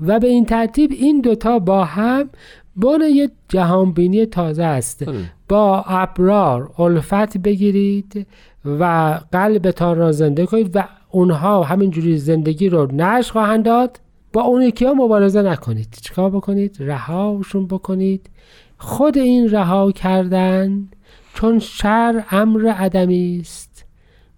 و 0.02 0.20
به 0.20 0.28
این 0.28 0.46
ترتیب 0.46 0.92
این 0.92 1.22
دوتا 1.22 1.60
با 1.60 1.86
هم 1.86 2.30
بن 2.76 3.02
یک 3.02 3.32
جهانبینی 3.50 4.26
تازه 4.26 4.64
است. 4.64 5.06
بله. 5.06 5.32
با 5.50 5.84
ابرار 5.88 6.72
الفت 6.80 7.38
بگیرید 7.38 8.28
و 8.66 9.20
قلبتان 9.32 9.98
را 9.98 10.12
زنده 10.12 10.46
کنید 10.46 10.76
و 10.76 10.84
اونها 11.10 11.64
همینجوری 11.64 12.18
زندگی 12.18 12.70
رو 12.70 12.92
نش 12.92 13.32
خواهند 13.32 13.66
داد. 13.66 14.00
با 14.34 14.42
اون 14.42 14.62
یکی 14.62 14.86
ها 14.86 14.94
مبارزه 14.94 15.42
نکنید. 15.42 15.98
چیکار 16.02 16.30
بکنید؟ 16.30 16.78
رهاشون 16.80 17.68
بکنید. 17.68 18.30
خود 18.78 19.18
این 19.18 19.52
رها 19.52 19.92
کردن 19.92 20.88
چون 21.34 21.60
شر 21.60 22.24
امر 22.32 22.68
عدمی 22.68 23.38
است. 23.42 23.86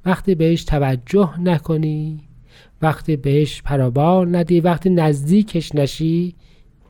وقتی 0.06 0.36
بهش 0.36 0.64
توجه 0.64 1.40
نکنی 1.40 2.20
وقتی 2.82 3.16
بهش 3.16 3.62
پرابال 3.62 4.36
ندی 4.36 4.60
وقتی 4.60 4.90
نزدیکش 4.90 5.76
نشی 5.76 6.36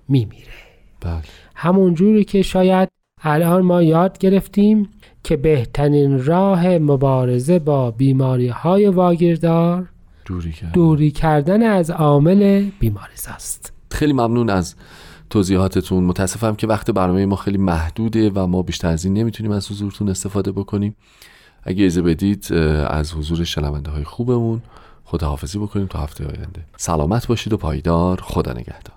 میمیره. 0.09 0.66
بله. 1.01 1.21
همون 1.55 1.93
جوری 1.93 2.23
که 2.23 2.41
شاید 2.41 2.89
الان 3.21 3.61
ما 3.61 3.83
یاد 3.83 4.17
گرفتیم 4.17 4.89
که 5.23 5.37
بهترین 5.37 6.25
راه 6.25 6.67
مبارزه 6.67 7.59
با 7.59 7.91
بیماری 7.91 8.47
های 8.47 8.87
واگیردار 8.87 9.89
دوری 10.25 10.51
کرد 10.51 10.71
دوری 10.71 11.11
کردن 11.11 11.63
از 11.63 11.91
عامل 11.91 12.69
بیماریز 12.79 13.27
است. 13.27 13.73
خیلی 13.91 14.13
ممنون 14.13 14.49
از 14.49 14.75
توضیحاتتون. 15.29 16.03
متاسفم 16.03 16.55
که 16.55 16.67
وقت 16.67 16.91
برنامه 16.91 17.25
ما 17.25 17.35
خیلی 17.35 17.57
محدوده 17.57 18.29
و 18.29 18.47
ما 18.47 18.61
بیشتر 18.61 18.87
از 18.87 19.05
این 19.05 19.13
نمی‌تونیم 19.13 19.51
از 19.51 19.71
حضورتون 19.71 20.09
استفاده 20.09 20.51
بکنیم. 20.51 20.95
اگه 21.63 21.85
اجازه 21.85 22.01
بدید 22.01 22.53
از 22.87 23.13
حضور 23.13 23.43
شنونده 23.43 23.91
های 23.91 24.03
خوبمون 24.03 24.61
خداحافظی 25.05 25.59
بکنیم 25.59 25.87
تا 25.87 25.99
هفته 25.99 26.25
آینده. 26.25 26.61
سلامت 26.77 27.27
باشید 27.27 27.53
و 27.53 27.57
پایدار. 27.57 28.21
خدا 28.21 28.51
نگهدار. 28.51 28.96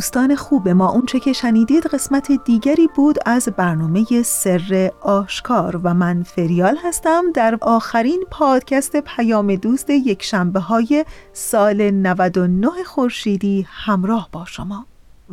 دوستان 0.00 0.36
خوب 0.36 0.68
ما 0.68 0.90
اونچه 0.90 1.20
که 1.20 1.32
شنیدید 1.32 1.86
قسمت 1.86 2.44
دیگری 2.44 2.88
بود 2.96 3.18
از 3.26 3.48
برنامه 3.56 4.22
سر 4.22 4.92
آشکار 5.00 5.80
و 5.84 5.94
من 5.94 6.22
فریال 6.22 6.76
هستم 6.84 7.24
در 7.34 7.58
آخرین 7.60 8.24
پادکست 8.30 8.96
پیام 8.96 9.54
دوست 9.56 9.90
یک 9.90 10.22
شنبه 10.22 10.60
های 10.60 11.04
سال 11.32 11.90
99 11.90 12.68
خورشیدی 12.86 13.66
همراه 13.68 14.28
با 14.32 14.44
شما. 14.44 14.86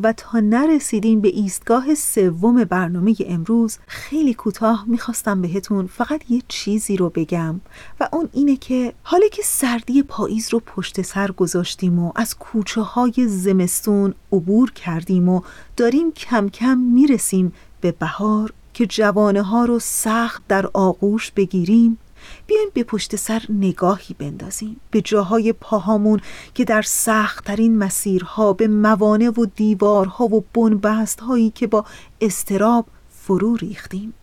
و 0.04 0.14
تا 0.14 0.39
نرسیدیم 0.39 1.22
به 1.22 1.28
ایستگاه 1.28 1.95
سوم 1.95 2.64
برنامه 2.64 3.16
امروز 3.26 3.78
خیلی 3.88 4.34
کوتاه 4.34 4.86
می‌خواستم 4.88 5.41
بهتون 5.41 5.88
فقط 5.88 6.32
یه 6.32 6.41
چیزی 6.48 6.98
رو 6.98 7.10
بگم 7.10 7.60
و 8.00 8.10
اون 8.14 8.30
اینه 8.34 8.56
که 8.56 8.93
حالا 9.04 9.28
که 9.28 9.41
سردی 9.45 10.04
پاییز 10.04 10.54
رو 10.54 10.60
پشت 10.60 11.02
سر 11.02 11.32
گذاشتیم 11.32 12.00
و 12.00 12.12
از 12.16 12.38
کوچه 12.38 12.82
های 12.82 13.28
زمستون 13.28 14.14
عبور 14.32 14.72
کردیم 14.72 15.30
و 15.30 15.41
داریم 15.78 16.12
کم 16.12 16.50
کم 16.50 16.78
می‌رسیم 16.78 17.54
به 17.82 17.91
بهار 17.91 18.54
که 18.74 18.86
جوانه 18.86 19.41
ها 19.41 19.66
رو 19.66 19.80
سخت 19.80 20.43
در 20.48 20.70
آغوش 20.74 21.32
بگیریم 21.32 21.98
بیایم 22.47 22.69
به 22.73 22.84
پشت 22.84 23.15
سر 23.15 23.41
نگاهی 23.49 24.15
بندازیم. 24.19 24.80
به 24.91 25.01
جاهای 25.01 25.53
پاهامون 25.53 26.21
که 26.53 26.65
در 26.65 26.82
سختترین 26.82 27.78
مسیرها 27.78 28.53
به 28.53 28.67
موانع 28.67 29.30
و 29.30 29.45
دیوارها 29.55 30.25
و 30.25 30.43
بنبست 30.53 31.19
هایی 31.19 31.49
که 31.49 31.67
با 31.67 31.86
استراب 32.21 32.86
فرو 33.09 33.55
ریختیم 33.55 34.13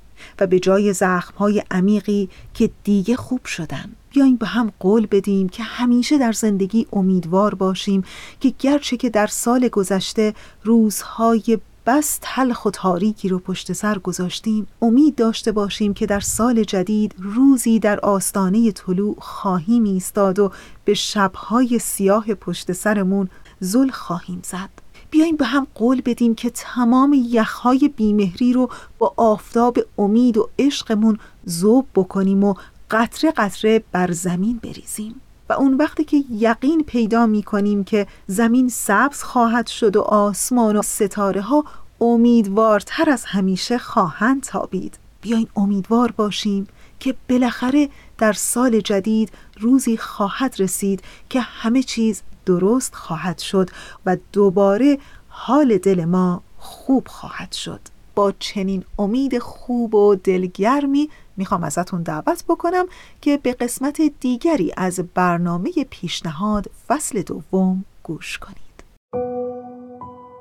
و 0.40 0.46
به 0.46 0.60
جای 0.60 0.92
زخمهای 0.92 1.62
عمیقی 1.70 2.28
که 2.54 2.70
دیگه 2.84 3.16
خوب 3.16 3.44
شدن 3.44 3.92
بیایم 4.10 4.36
به 4.36 4.46
هم 4.46 4.72
قول 4.80 5.06
بدیم 5.06 5.48
که 5.48 5.62
همیشه 5.62 6.18
در 6.18 6.32
زندگی 6.32 6.86
امیدوار 6.92 7.54
باشیم 7.54 8.04
که 8.40 8.54
گرچه 8.58 8.96
که 8.96 9.10
در 9.10 9.26
سال 9.26 9.68
گذشته 9.68 10.34
روزهای 10.62 11.58
بس 11.86 12.18
تلخ 12.22 12.64
و 12.64 12.70
تاریکی 12.70 13.28
رو 13.28 13.38
پشت 13.38 13.72
سر 13.72 13.98
گذاشتیم. 13.98 14.66
امید 14.82 15.14
داشته 15.14 15.52
باشیم 15.52 15.94
که 15.94 16.06
در 16.06 16.20
سال 16.20 16.64
جدید 16.64 17.14
روزی 17.18 17.78
در 17.78 18.00
آستانه 18.00 18.72
طلوع 18.72 19.16
خواهیم 19.20 19.84
ایستاد 19.84 20.38
و 20.38 20.52
به 20.84 20.94
شبهای 20.94 21.78
سیاه 21.78 22.34
پشت 22.34 22.72
سرمون 22.72 23.28
زل 23.60 23.88
خواهیم 23.88 24.40
زد. 24.44 24.70
بیایم 25.10 25.36
به 25.36 25.44
هم 25.44 25.66
قول 25.74 26.02
بدیم 26.04 26.34
که 26.34 26.50
تمام 26.50 27.22
یخهای 27.28 27.90
بیمهری 27.96 28.52
رو 28.52 28.70
با 28.98 29.14
آفتاب 29.16 29.78
امید 29.98 30.38
و 30.38 30.48
عشقمون 30.58 31.18
ذوب 31.48 31.86
بکنیم 31.94 32.44
و 32.44 32.54
قطره 32.90 33.30
قطره 33.30 33.84
بر 33.92 34.12
زمین 34.12 34.60
بریزیم. 34.62 35.20
اون 35.54 35.74
وقتی 35.74 36.04
که 36.04 36.24
یقین 36.30 36.84
پیدا 36.84 37.26
می 37.26 37.42
کنیم 37.42 37.84
که 37.84 38.06
زمین 38.26 38.68
سبز 38.68 39.22
خواهد 39.22 39.66
شد 39.66 39.96
و 39.96 40.00
آسمان 40.00 40.76
و 40.76 40.82
ستاره 40.82 41.40
ها 41.40 41.64
امیدوارتر 42.00 43.10
از 43.10 43.24
همیشه 43.24 43.78
خواهند 43.78 44.42
تابید. 44.42 44.98
بیاین 45.20 45.48
امیدوار 45.56 46.10
باشیم 46.10 46.66
که 47.00 47.14
بالاخره 47.28 47.88
در 48.18 48.32
سال 48.32 48.80
جدید 48.80 49.32
روزی 49.60 49.96
خواهد 49.96 50.54
رسید 50.58 51.02
که 51.28 51.40
همه 51.40 51.82
چیز 51.82 52.22
درست 52.46 52.94
خواهد 52.94 53.38
شد 53.38 53.70
و 54.06 54.16
دوباره 54.32 54.98
حال 55.28 55.78
دل 55.78 56.04
ما 56.04 56.42
خوب 56.58 57.08
خواهد 57.08 57.52
شد. 57.52 57.80
با 58.14 58.32
چنین 58.38 58.84
امید 58.98 59.38
خوب 59.38 59.94
و 59.94 60.14
دلگرمی 60.14 61.10
می‌خوام 61.36 61.64
ازتون 61.64 62.02
دعوت 62.02 62.44
بکنم 62.48 62.84
که 63.20 63.38
به 63.42 63.52
قسمت 63.52 64.00
دیگری 64.20 64.72
از 64.76 65.00
برنامه 65.14 65.70
پیشنهاد 65.90 66.70
فصل 66.88 67.22
دوم 67.22 67.84
گوش 68.02 68.38
کنید. 68.38 68.84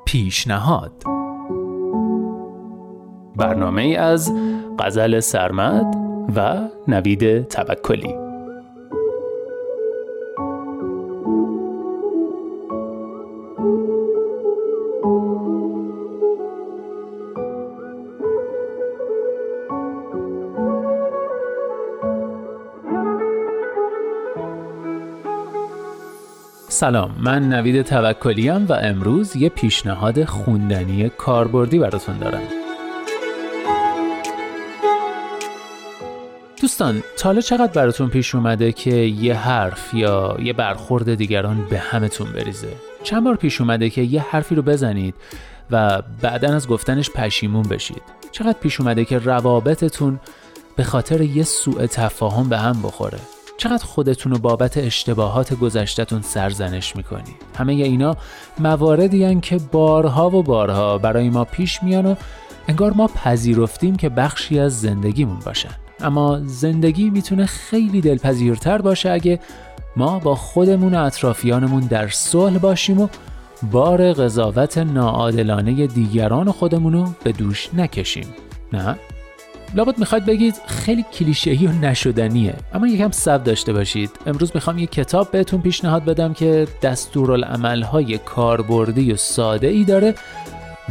پیشنهاد. 0.06 1.04
برنامه 3.36 3.84
از 3.84 4.34
غزل 4.80 5.20
سرمد 5.20 5.96
و 6.36 6.68
نوید 6.88 7.48
توکلی. 7.48 8.33
سلام 26.74 27.16
من 27.20 27.50
نوید 27.50 27.82
توکلیم 27.82 28.66
و 28.66 28.74
امروز 28.74 29.36
یه 29.36 29.50
پیشنهاد 29.50 30.26
خوندنی 30.26 31.10
کاربردی 31.10 31.80
براتون 31.80 32.18
دارم. 32.18 32.42
دوستان 36.62 37.04
تالا 37.18 37.42
چقدر 37.42 37.72
براتون 37.72 38.10
پیش 38.10 38.36
اومده 38.36 38.72
که 38.72 38.96
یه 38.96 39.36
حرف 39.36 39.94
یا 39.94 40.38
یه 40.40 40.54
برخورد 40.54 41.16
دیگران 41.16 41.66
به 41.70 41.80
همتون 41.80 42.32
بریزه؟ 42.32 42.74
چند 43.04 43.24
بار 43.24 43.36
پیش 43.36 43.62
اومده 43.62 43.90
که 43.90 44.02
یه 44.02 44.22
حرفی 44.22 44.56
رو 44.56 44.62
بزنید 44.62 45.16
و 45.72 46.02
بعدا 46.22 46.56
از 46.56 46.68
گفتنش 46.68 47.10
پشیمون 47.10 47.64
بشید؟ 47.64 48.02
چقدر 48.32 48.58
پیش 48.62 48.82
اومده 48.82 49.06
که 49.06 49.20
روابطتون 49.20 50.20
به 50.76 50.84
خاطر 50.84 51.22
یه 51.22 51.44
سوء 51.44 51.88
تفاهم 51.88 52.50
به 52.50 52.58
هم 52.58 52.82
بخوره؟ 52.82 53.20
چقدر 53.58 53.86
خودتون 53.86 54.32
رو 54.32 54.38
بابت 54.38 54.78
اشتباهات 54.78 55.54
گذشتهتون 55.54 56.22
سرزنش 56.22 56.96
می‌کنید؟ 56.96 57.36
همه 57.58 57.74
اینا 57.74 58.18
مواردی 58.60 59.24
هن 59.24 59.42
که 59.42 59.58
بارها 59.72 60.30
و 60.30 60.44
بارها 60.44 60.98
برای 60.98 61.30
ما 61.30 61.44
پیش 61.44 61.84
میان 61.84 62.06
و 62.06 62.16
انگار 62.68 62.94
ما 62.94 63.08
پذیرفتیم 63.08 63.96
که 63.96 64.10
بخشی 64.10 64.60
از 64.60 64.82
زندگیمون 64.82 65.40
باشن. 65.46 65.70
اما 66.00 66.40
زندگی 66.46 67.10
می‌تونه 67.10 67.46
خیلی 67.46 68.02
دلپذیرتر 68.02 68.82
باشه 68.82 69.10
اگه 69.10 69.40
ما 69.96 70.20
با 70.20 70.36
خودمون 70.36 70.94
و 70.96 71.04
اطرافیانمون 71.04 71.82
در 71.82 72.08
صلح 72.08 72.58
باشیم 72.58 73.02
و 73.02 73.08
بار 73.72 74.14
قضاوت 74.14 74.78
ناعادلانه 74.78 75.88
دیگران 75.88 76.52
خودمون 76.52 76.94
رو 76.94 77.10
به 77.24 77.32
دوش 77.32 77.70
نکشیم. 77.74 78.28
نه؟ 78.74 78.96
لابد 79.76 80.00
می‌خواید 80.00 80.26
بگید 80.26 80.56
خیلی 80.68 81.06
کلیشه‌ای 81.14 81.68
و 81.68 81.72
نشدنیه. 81.72 82.56
اما 82.74 82.88
یکم 82.88 83.12
صبر 83.12 83.44
داشته 83.44 83.74
باشید. 83.74 84.10
امروز 84.26 84.52
می‌خوام 84.56 84.78
یه 84.78 84.88
کتاب 84.88 85.32
بهتون 85.32 85.62
پیشنهاد 85.62 86.06
بدم 86.06 86.34
که 86.34 86.68
دستورالعمل‌های 86.82 88.18
کاربردی 88.18 89.12
و 89.12 89.16
ساده 89.16 89.68
ای 89.68 89.84
داره 89.84 90.16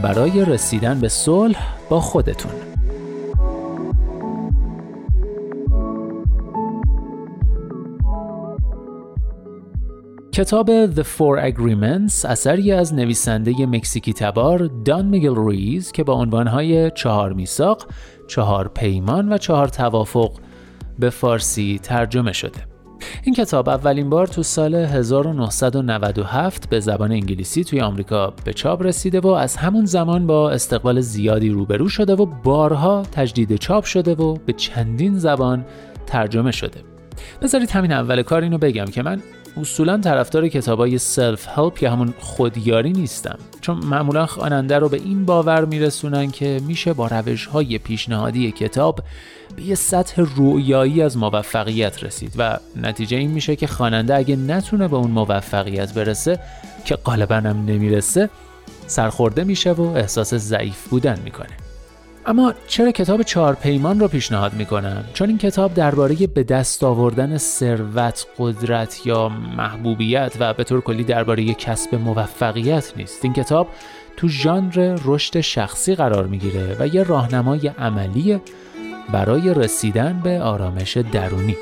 برای 0.03 0.45
رسیدن 0.45 1.01
به 1.01 1.09
صلح 1.09 1.75
با 1.89 2.01
خودتون. 2.01 2.53
کتاب 10.35 10.95
The 10.95 11.03
Four 11.03 11.53
Agreements 11.53 12.25
اثری 12.25 12.73
از 12.73 12.95
نویسنده 12.95 13.67
مکزیکی 13.67 14.13
تبار 14.13 14.71
دان 14.85 15.07
میگل 15.07 15.49
ریز 15.49 15.93
که 15.93 16.05
با 16.05 16.13
عنوانهای 16.13 16.91
چهار 16.91 17.33
میثاق، 17.33 17.87
چهار 18.33 18.69
پیمان 18.69 19.33
و 19.33 19.39
چهار 19.39 19.69
توافق 19.69 20.31
به 20.99 21.11
فارسی 21.11 21.81
ترجمه 21.83 22.33
شده. 22.33 22.59
این 23.23 23.35
کتاب 23.35 23.69
اولین 23.69 24.11
بار 24.11 24.27
تو 24.27 24.43
سال 24.43 24.75
1997 24.75 26.69
به 26.69 26.81
زبان 26.81 27.13
انگلیسی 27.13 27.65
توی 27.65 27.81
آمریکا 27.81 28.35
به 28.45 28.53
چاپ 28.53 28.83
رسیده 28.83 29.21
و 29.21 29.27
از 29.27 29.57
همون 29.57 29.85
زمان 29.85 30.27
با 30.27 30.51
استقبال 30.51 31.01
زیادی 31.01 31.49
روبرو 31.49 31.89
شده 31.89 32.15
و 32.15 32.27
بارها 32.27 33.03
تجدید 33.13 33.57
چاپ 33.57 33.85
شده 33.85 34.15
و 34.15 34.35
به 34.47 34.53
چندین 34.53 35.19
زبان 35.19 35.65
ترجمه 36.07 36.51
شده. 36.51 36.81
بذارید 37.43 37.71
همین 37.71 37.93
اول 37.93 38.23
کار 38.23 38.43
اینو 38.43 38.59
بگم 38.59 38.85
که 38.85 39.03
من 39.03 39.23
اصولا 39.57 39.99
طرفدار 39.99 40.49
کتابای 40.49 40.99
سلف 40.99 41.49
هلپ 41.49 41.83
یا 41.83 41.93
همون 41.93 42.15
خودیاری 42.21 42.93
نیستم 42.93 43.39
چون 43.61 43.77
معمولا 43.77 44.27
خواننده 44.27 44.79
رو 44.79 44.89
به 44.89 44.97
این 44.97 45.25
باور 45.25 45.65
میرسونن 45.65 46.31
که 46.31 46.61
میشه 46.67 46.93
با 46.93 47.07
روش 47.07 47.47
های 47.47 47.79
پیشنهادی 47.79 48.53
کتاب 48.53 49.01
به 49.57 49.63
یه 49.63 49.75
سطح 49.75 50.23
رویایی 50.23 51.03
از 51.03 51.17
موفقیت 51.17 52.05
رسید 52.05 52.35
و 52.39 52.59
نتیجه 52.77 53.17
این 53.17 53.31
میشه 53.31 53.57
که 53.57 53.67
خواننده 53.67 54.17
اگه 54.17 54.37
نتونه 54.37 54.89
به 54.89 54.97
اون 54.97 55.11
موفقیت 55.11 55.95
برسه 55.95 56.39
که 56.85 56.97
غالبا 56.97 57.37
هم 57.37 57.65
نمی‌رسه 57.65 58.31
سرخورده 58.87 59.45
میشه 59.45 59.73
و 59.73 59.83
احساس 59.83 60.35
ضعیف 60.35 60.89
بودن 60.89 61.19
می‌کنه. 61.25 61.62
اما 62.27 62.55
چرا 62.67 62.91
کتاب 62.91 63.23
چهار 63.23 63.55
پیمان 63.55 64.01
رو 64.01 64.09
پیشنهاد 64.09 64.55
می‌کنم؟ 64.55 65.05
چون 65.15 65.29
این 65.29 65.39
کتاب 65.39 65.75
درباره 65.75 66.27
به 66.27 66.43
دست 66.43 66.85
آوردن 66.85 67.39
ثروت، 67.39 68.27
قدرت 68.39 69.07
یا 69.07 69.29
محبوبیت 69.29 70.33
و 70.41 70.55
به 70.55 70.65
طور 70.65 70.81
کلی 70.81 71.05
درباره 71.05 71.55
کسب 71.55 71.95
موفقیت 71.95 72.93
نیست. 72.97 73.25
این 73.25 73.33
کتاب 73.33 73.69
تو 74.17 74.29
ژانر 74.29 74.99
رشد 75.05 75.41
شخصی 75.41 75.95
قرار 75.95 76.27
می‌گیره 76.27 76.77
و 76.81 76.87
یه 76.87 77.03
راهنمای 77.03 77.69
عملی 77.69 78.41
برای 79.13 79.55
رسیدن 79.55 80.21
به 80.25 80.41
آرامش 80.41 80.97
درونی. 80.97 81.57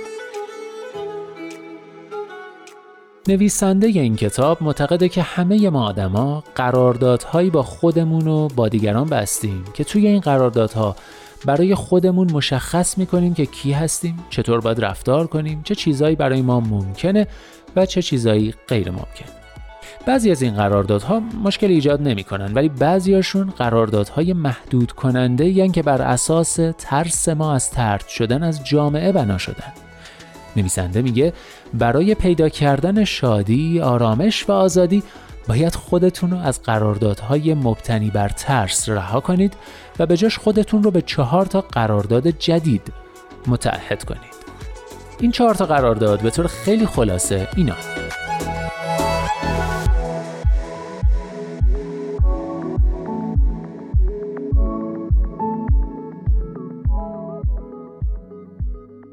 نویسنده 3.29 3.87
این 3.87 4.17
کتاب 4.17 4.63
معتقده 4.63 5.09
که 5.09 5.23
همه 5.23 5.71
ما 5.71 5.87
آدما 5.87 6.45
قراردادهایی 6.55 7.51
با 7.51 7.63
خودمون 7.63 8.29
و 8.29 8.49
با 8.49 8.69
دیگران 8.69 9.09
بستیم 9.09 9.65
که 9.75 9.85
توی 9.85 10.07
این 10.07 10.21
قراردادها 10.21 10.97
برای 11.47 11.75
خودمون 11.75 12.33
مشخص 12.33 12.99
می‌کنیم 12.99 13.35
که 13.35 13.47
کی 13.47 13.73
هستیم، 13.73 14.19
چطور 14.31 14.61
باید 14.61 14.85
رفتار 14.85 15.27
کنیم، 15.27 15.61
چه 15.65 15.75
چیزایی 15.75 16.17
برای 16.17 16.43
ما 16.43 16.61
ممکنه 16.61 17.27
و 17.77 17.87
چه 17.87 18.03
چیزایی 18.03 18.55
غیر 18.69 18.91
ممکن. 18.91 19.31
بعضی 20.07 20.31
از 20.31 20.43
این 20.43 20.55
قراردادها 20.55 21.21
مشکل 21.45 21.67
ایجاد 21.67 22.03
نمی‌کنن 22.03 22.55
ولی 22.55 22.69
بعضیاشون 22.69 23.51
قراردادهای 23.51 24.33
محدود 24.33 24.93
کننده 24.93 25.49
یعنی 25.49 25.71
که 25.71 25.83
بر 25.83 26.03
اساس 26.03 26.59
ترس 26.79 27.29
ما 27.29 27.55
از 27.55 27.71
ترد 27.71 28.09
شدن 28.09 28.43
از 28.43 28.65
جامعه 28.65 29.13
بنا 29.13 29.39
شدن. 29.39 29.73
نویسنده 30.57 31.03
میگه 31.03 31.33
برای 31.75 32.15
پیدا 32.15 32.49
کردن 32.49 33.05
شادی، 33.05 33.81
آرامش 33.81 34.49
و 34.49 34.53
آزادی 34.53 35.03
باید 35.49 35.75
خودتون 35.75 36.31
رو 36.31 36.39
از 36.39 36.63
قراردادهای 36.63 37.55
مبتنی 37.55 38.11
بر 38.11 38.29
ترس 38.29 38.89
رها 38.89 39.21
کنید 39.21 39.55
و 39.99 40.07
به 40.07 40.17
جاش 40.17 40.39
خودتون 40.39 40.83
رو 40.83 40.91
به 40.91 41.03
چهار 41.03 41.47
تا 41.47 41.61
قرارداد 41.61 42.29
جدید 42.29 42.93
متعهد 43.47 44.05
کنید. 44.05 44.41
این 45.21 45.31
چهار 45.31 45.55
تا 45.55 45.67
قرارداد 45.67 46.21
به 46.21 46.31
طور 46.31 46.47
خیلی 46.47 46.87
خلاصه 46.87 47.49
اینا 47.57 47.75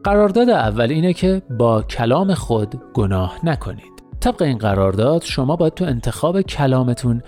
قرارداد 0.07 0.49
اول 0.49 0.91
اینه 0.91 1.13
که 1.13 1.41
با 1.49 1.81
کلام 1.81 2.33
خود 2.33 2.81
گناه 2.93 3.39
نکنید. 3.43 4.03
طبق 4.19 4.41
این 4.41 4.57
قرارداد 4.57 5.23
شما 5.23 5.55
باید 5.55 5.73
تو 5.73 5.85
انتخاب 5.85 6.41
کلامتون 6.41 7.21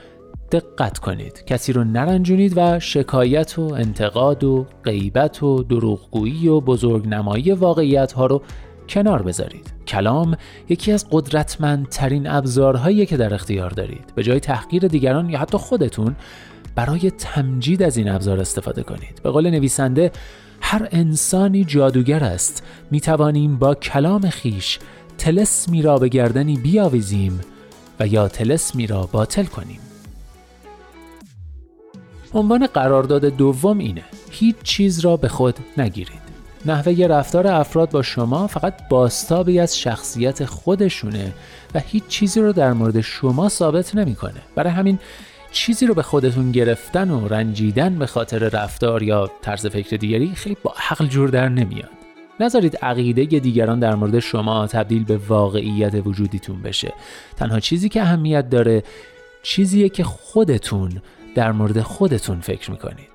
دقت 0.52 0.98
کنید. 0.98 1.46
کسی 1.46 1.74
رو 1.74 1.84
نرنجونید 1.84 2.54
و 2.56 2.80
شکایت 2.80 3.60
و 3.60 3.74
انتقاد 3.74 4.44
و 4.44 4.66
غیبت 4.84 5.44
و 5.44 5.64
دروغگویی 5.64 6.48
و 6.48 6.60
بزرگنمایی 6.60 7.52
واقعیت 7.52 8.12
ها 8.12 8.26
رو 8.26 8.42
کنار 8.90 9.22
بذارید. 9.22 9.74
کلام 9.88 10.38
یکی 10.70 10.92
از 10.92 11.08
قدرتمندترین 11.12 12.28
ابزارهایی 12.28 13.06
که 13.06 13.18
در 13.18 13.34
اختیار 13.34 13.70
دارید 13.70 14.14
به 14.16 14.24
جای 14.24 14.40
تحقیر 14.40 14.88
دیگران 14.88 15.30
یا 15.30 15.40
حتی 15.40 15.58
خودتون 15.58 16.16
برای 16.76 17.12
تمجید 17.12 17.84
از 17.84 17.98
این 17.98 18.10
ابزار 18.10 18.40
استفاده 18.40 18.84
کنید 18.84 19.22
به 19.24 19.32
قول 19.32 19.50
نویسنده 19.50 20.12
هر 20.62 20.88
انسانی 20.92 21.66
جادوگر 21.66 22.24
است. 22.24 22.64
می 22.92 23.02
توانیم 23.02 23.58
با 23.58 23.76
کلام 23.76 24.30
خیش 24.30 24.80
تلسمی 25.18 25.82
را 25.82 25.98
به 25.98 26.10
گردنی 26.10 26.58
بیاویزیم 26.58 27.40
و 28.00 28.08
یا 28.08 28.28
تلسمی 28.28 28.88
را 28.88 29.10
باطل 29.12 29.46
کنیم. 29.46 29.80
عنوان 32.34 32.68
قرارداد 32.68 33.26
دوم 33.26 33.78
اینه 33.78 34.04
هیچ 34.32 34.56
چیز 34.64 35.00
را 35.00 35.18
به 35.18 35.28
خود 35.28 35.56
نگیرید. 35.78 36.30
نحوه 36.66 37.08
رفتار 37.08 37.48
افراد 37.48 37.92
با 37.92 38.02
شما 38.02 38.48
فقط 38.48 38.74
باستابی 38.90 39.60
از 39.60 39.80
شخصیت 39.80 40.46
خودشونه 40.46 41.34
و 41.76 41.80
هیچ 41.80 42.08
چیزی 42.08 42.40
رو 42.40 42.54
در 42.54 42.74
مورد 42.74 43.02
شما 43.02 43.50
ثابت 43.50 43.96
نمی‌کنه. 43.96 44.42
برای 44.56 44.74
همین 44.74 45.00
چیزی 45.52 45.86
رو 45.86 45.94
به 45.94 46.02
خودتون 46.02 46.52
گرفتن 46.52 47.12
و 47.12 47.28
رنجیدن 47.28 48.00
به 48.00 48.06
خاطر 48.06 48.38
رفتار 48.38 49.04
یا 49.04 49.32
طرز 49.42 49.68
فکر 49.68 49.98
دیگری 49.98 50.36
خیلی 50.36 50.58
با 50.64 50.74
عقل 50.92 51.06
جور 51.06 51.30
در 51.30 51.50
نمیاد. 51.50 51.90
نذارید 52.40 52.78
عقیده 52.78 53.26
دیگران 53.26 53.80
در 53.80 53.96
مورد 53.96 54.20
شما 54.20 54.68
تبدیل 54.68 55.04
به 55.04 55.18
واقعیت 55.18 55.94
وجودیتون 56.06 56.62
بشه. 56.62 56.94
تنها 57.38 57.60
چیزی 57.60 57.90
که 57.90 58.02
اهمیت 58.02 58.50
داره 58.50 58.84
چیزیه 59.44 59.90
که 59.90 60.04
خودتون 60.04 61.02
در 61.36 61.52
مورد 61.52 61.82
خودتون 61.82 62.40
فکر 62.40 62.72
می‌کنید. 62.72 63.10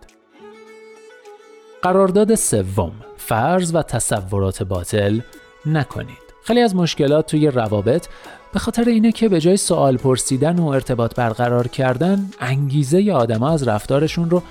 قرارداد 1.83 2.35
سوم 2.35 2.93
فرض 3.17 3.75
و 3.75 3.83
تصورات 3.83 4.63
باطل 4.63 5.21
نکنید. 5.67 6.24
خیلی 6.47 6.61
از 6.61 6.77
مشکلات 6.77 7.27
توی 7.27 7.49
روابط 7.49 8.07
به 8.53 8.59
خاطر 8.59 8.85
اینه 8.85 9.13
که 9.13 9.29
به 9.29 9.41
جای 9.41 9.57
سوال 9.57 9.97
پرسیدن 9.97 10.59
و 10.59 10.67
ارتباط 10.67 11.15
برقرار 11.15 11.69
کردن 11.69 12.31
انگیزه 12.41 13.13
آدما 13.13 13.51
از 13.51 13.69
رفتارشون 13.69 14.31
رو 14.31 14.43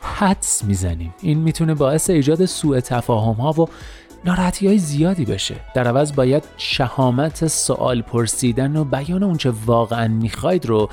حدس 0.00 0.64
می‌زنیم. 0.64 1.14
این 1.20 1.38
می‌تونه 1.38 1.74
باعث 1.74 2.10
ایجاد 2.10 2.44
سوء 2.44 2.80
تفاهم 2.80 3.34
ها 3.34 3.62
و 3.62 3.68
ناراحتی 4.24 4.66
های 4.66 4.78
زیادی 4.78 5.24
بشه. 5.24 5.54
در 5.74 5.88
عوض 5.88 6.12
باید 6.14 6.44
شهامت 6.56 7.46
سوال 7.46 8.02
پرسیدن 8.02 8.76
و 8.76 8.84
بیان 8.84 9.22
اونچه 9.22 9.52
واقعا 9.66 10.08
می‌خواید 10.08 10.66
رو 10.66 10.88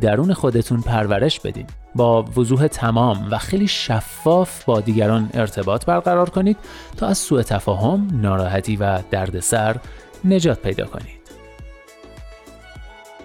درون 0.00 0.34
خودتون 0.34 0.80
پرورش 0.80 1.40
بدین. 1.40 1.66
با 1.94 2.22
وضوح 2.22 2.66
تمام 2.66 3.28
و 3.30 3.38
خیلی 3.38 3.68
شفاف 3.68 4.64
با 4.64 4.80
دیگران 4.80 5.30
ارتباط 5.34 5.84
برقرار 5.84 6.30
کنید 6.30 6.56
تا 6.96 7.06
از 7.06 7.18
سوء 7.18 7.42
تفاهم، 7.42 8.08
ناراحتی 8.12 8.76
و 8.76 8.98
دردسر 9.10 9.76
نجات 10.24 10.62
پیدا 10.62 10.86
کنید. 10.86 11.18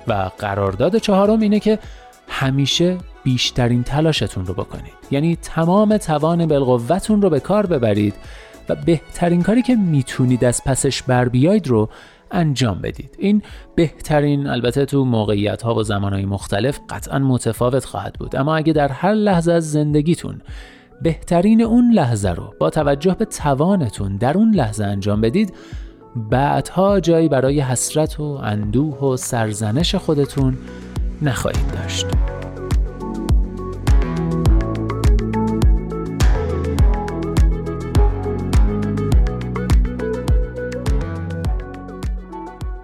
و 0.07 0.29
قرارداد 0.37 0.97
چهارم 0.97 1.39
اینه 1.39 1.59
که 1.59 1.79
همیشه 2.27 2.97
بیشترین 3.23 3.83
تلاشتون 3.83 4.45
رو 4.45 4.53
بکنید. 4.53 4.93
یعنی 5.11 5.35
تمام 5.35 5.97
توان 5.97 6.45
بالقوتون 6.45 7.21
رو 7.21 7.29
به 7.29 7.39
کار 7.39 7.65
ببرید 7.65 8.15
و 8.69 8.75
بهترین 8.75 9.41
کاری 9.41 9.61
که 9.61 9.75
می‌تونید 9.75 10.45
از 10.45 10.63
پسش 10.63 11.03
بر 11.03 11.29
بیاید 11.29 11.67
رو 11.67 11.89
انجام 12.31 12.81
بدید 12.81 13.15
این 13.19 13.41
بهترین 13.75 14.47
البته 14.47 14.85
تو 14.85 15.05
موقعیت 15.05 15.61
ها 15.61 15.75
و 15.75 15.83
زمان 15.83 16.13
های 16.13 16.25
مختلف 16.25 16.79
قطعا 16.89 17.19
متفاوت 17.19 17.85
خواهد 17.85 18.13
بود 18.13 18.35
اما 18.35 18.55
اگه 18.55 18.73
در 18.73 18.87
هر 18.87 19.13
لحظه 19.13 19.51
از 19.51 19.71
زندگیتون 19.71 20.41
بهترین 21.01 21.61
اون 21.61 21.93
لحظه 21.93 22.29
رو 22.29 22.53
با 22.59 22.69
توجه 22.69 23.15
به 23.19 23.25
توانتون 23.25 24.17
در 24.17 24.37
اون 24.37 24.55
لحظه 24.55 24.83
انجام 24.83 25.21
بدید 25.21 25.53
بعدها 26.15 26.99
جایی 26.99 27.29
برای 27.29 27.61
حسرت 27.61 28.19
و 28.19 28.23
اندوه 28.23 28.99
و 28.99 29.17
سرزنش 29.17 29.95
خودتون 29.95 30.57
نخواهید 31.21 31.71
داشت. 31.71 32.07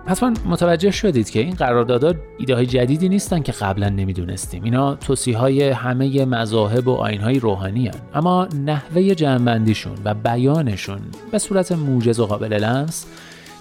حتما 0.10 0.34
متوجه 0.45 0.91
شدید 0.91 1.30
که 1.30 1.39
این 1.39 1.53
قراردادها 1.53 2.14
ایده 2.38 2.55
های 2.55 2.66
جدیدی 2.66 3.10
نیستن 3.10 3.41
که 3.41 3.51
قبلا 3.51 3.89
نمی‌دونستیم 3.89 4.64
اینا 4.64 4.95
توصیه 4.95 5.38
های 5.38 5.70
همه 5.70 6.26
مذاهب 6.26 6.88
و 6.88 6.95
آین 6.95 7.22
های 7.22 7.39
روحانی 7.39 7.88
هن. 7.88 7.95
اما 8.14 8.47
نحوه 8.66 9.16
جمعبندیشون 9.16 9.93
و 10.05 10.14
بیانشون 10.14 10.99
به 11.32 11.38
صورت 11.38 11.72
موجز 11.72 12.20
و 12.20 12.26
قابل 12.26 12.53
لمس 12.53 13.05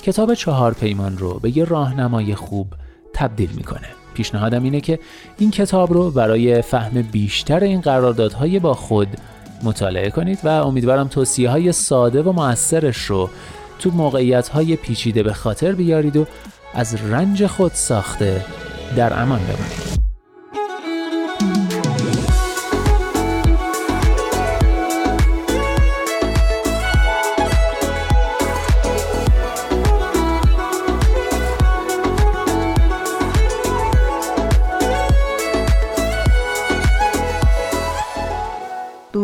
کتاب 0.02 0.34
چهار 0.34 0.74
پیمان 0.74 1.18
رو 1.18 1.38
به 1.38 1.56
یه 1.58 1.64
راهنمای 1.64 2.34
خوب 2.34 2.66
تبدیل 3.14 3.50
می‌کنه 3.56 3.88
پیشنهادم 4.14 4.62
اینه 4.62 4.80
که 4.80 4.98
این 5.38 5.50
کتاب 5.50 5.92
رو 5.92 6.10
برای 6.10 6.62
فهم 6.62 7.02
بیشتر 7.02 7.60
این 7.60 7.80
قراردادهای 7.80 8.58
با 8.58 8.74
خود 8.74 9.08
مطالعه 9.62 10.10
کنید 10.10 10.38
و 10.44 10.48
امیدوارم 10.48 11.08
توصیه 11.08 11.50
های 11.50 11.72
ساده 11.72 12.22
و 12.22 12.32
موثرش 12.32 12.96
رو 12.96 13.30
تو 13.78 13.90
موقعیت 13.90 14.48
های 14.48 14.76
پیچیده 14.76 15.22
به 15.22 15.32
خاطر 15.32 15.72
بیارید 15.72 16.16
و 16.16 16.26
از 16.74 16.94
رنج 16.94 17.46
خود 17.46 17.72
ساخته 17.74 18.44
در 18.96 19.22
امان 19.22 19.40
بمانید. 19.40 20.07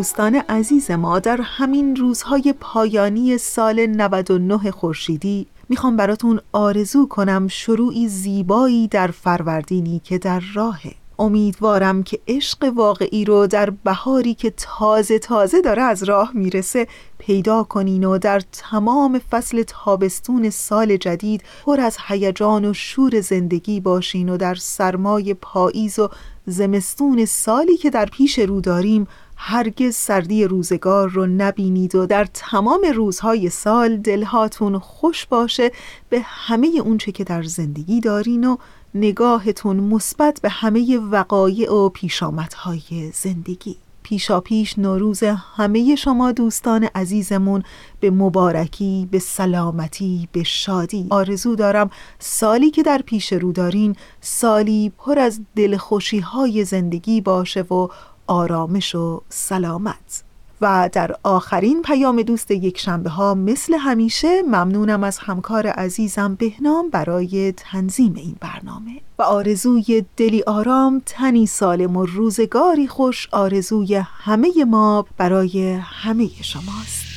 دوستان 0.04 0.34
عزیز 0.48 0.90
ما 0.90 1.18
در 1.18 1.40
همین 1.42 1.96
روزهای 1.96 2.54
پایانی 2.60 3.38
سال 3.38 3.86
99 3.86 4.70
خورشیدی 4.70 5.46
می‌خوام 5.68 5.96
براتون 5.96 6.40
آرزو 6.52 7.08
کنم 7.08 7.48
شروعی 7.48 8.08
زیبایی 8.08 8.88
در 8.88 9.06
فروردینی 9.06 10.00
که 10.04 10.18
در 10.18 10.42
راهه. 10.54 10.94
امیدوارم 11.18 12.02
که 12.02 12.20
عشق 12.28 12.72
واقعی 12.74 13.24
رو 13.24 13.46
در 13.46 13.70
بهاری 13.70 14.34
که 14.34 14.50
تازه 14.56 15.18
تازه 15.18 15.60
داره 15.60 15.82
از 15.82 16.02
راه 16.02 16.30
می‌رسه 16.34 16.86
پیدا 17.18 17.62
کنین 17.62 18.04
و 18.04 18.18
در 18.18 18.42
تمام 18.52 19.18
فصل 19.30 19.62
تابستون 19.62 20.50
سال 20.50 20.96
جدید 20.96 21.42
پر 21.64 21.80
از 21.80 21.96
هیجان 22.06 22.64
و 22.64 22.74
شور 22.74 23.20
زندگی 23.20 23.80
باشین 23.80 24.28
و 24.28 24.36
در 24.36 24.54
سرمای 24.54 25.34
پاییز 25.34 25.98
و 25.98 26.08
زمستون 26.46 27.24
سالی 27.24 27.76
که 27.76 27.90
در 27.90 28.06
پیش 28.06 28.38
رو 28.38 28.60
داریم 28.60 29.06
هرگز 29.36 29.94
سردی 29.94 30.44
روزگار 30.44 31.08
رو 31.08 31.26
نبینید 31.26 31.94
و 31.94 32.06
در 32.06 32.24
تمام 32.24 32.80
روزهای 32.94 33.50
سال 33.50 33.96
دلهاتون 33.96 34.78
خوش 34.78 35.26
باشه 35.26 35.72
به 36.08 36.20
همه 36.24 36.68
اونچه 36.84 37.12
که 37.12 37.24
در 37.24 37.42
زندگی 37.42 38.00
دارین 38.00 38.44
و 38.44 38.56
نگاهتون 38.94 39.76
مثبت 39.76 40.40
به 40.42 40.48
همه 40.48 40.98
وقایع 40.98 41.72
و 41.72 41.88
پیشامدهای 41.88 43.10
زندگی. 43.14 43.76
پیشا 44.04 44.40
پیش 44.40 44.78
نوروز 44.78 45.22
همه 45.56 45.96
شما 45.96 46.32
دوستان 46.32 46.84
عزیزمون 46.94 47.62
به 48.00 48.10
مبارکی 48.10 49.08
به 49.10 49.18
سلامتی 49.18 50.28
به 50.32 50.42
شادی. 50.42 51.06
آرزو 51.10 51.54
دارم 51.54 51.90
سالی 52.18 52.70
که 52.70 52.82
در 52.82 53.02
پیش 53.06 53.32
رو 53.32 53.52
دارین 53.52 53.96
سالی 54.20 54.92
پر 54.98 55.18
از 55.18 55.40
دلخوشی 55.56 56.18
های 56.18 56.64
زندگی 56.64 57.20
باشه 57.20 57.62
و 57.62 57.88
آرامش 58.26 58.94
و 58.94 59.22
سلامت. 59.28 60.24
و 60.60 60.90
در 60.92 61.16
آخرین 61.22 61.82
پیام 61.82 62.22
دوست 62.22 62.50
یک 62.50 62.78
شنبه 62.78 63.10
ها 63.10 63.34
مثل 63.34 63.74
همیشه 63.74 64.42
ممنونم 64.42 65.04
از 65.04 65.18
همکار 65.18 65.66
عزیزم 65.66 66.34
بهنام 66.34 66.90
برای 66.90 67.52
تنظیم 67.52 68.14
این 68.14 68.36
برنامه. 68.40 69.00
و 69.18 69.22
آرزوی 69.22 70.04
دلی 70.16 70.42
آرام 70.42 71.02
تنی 71.06 71.46
سالم 71.46 71.96
و 71.96 72.06
روزگاری 72.06 72.88
خوش 72.88 73.28
آرزوی 73.32 73.94
همه 73.94 74.64
ما 74.64 75.06
برای 75.16 75.72
همه 75.72 76.28
شماست. 76.42 77.13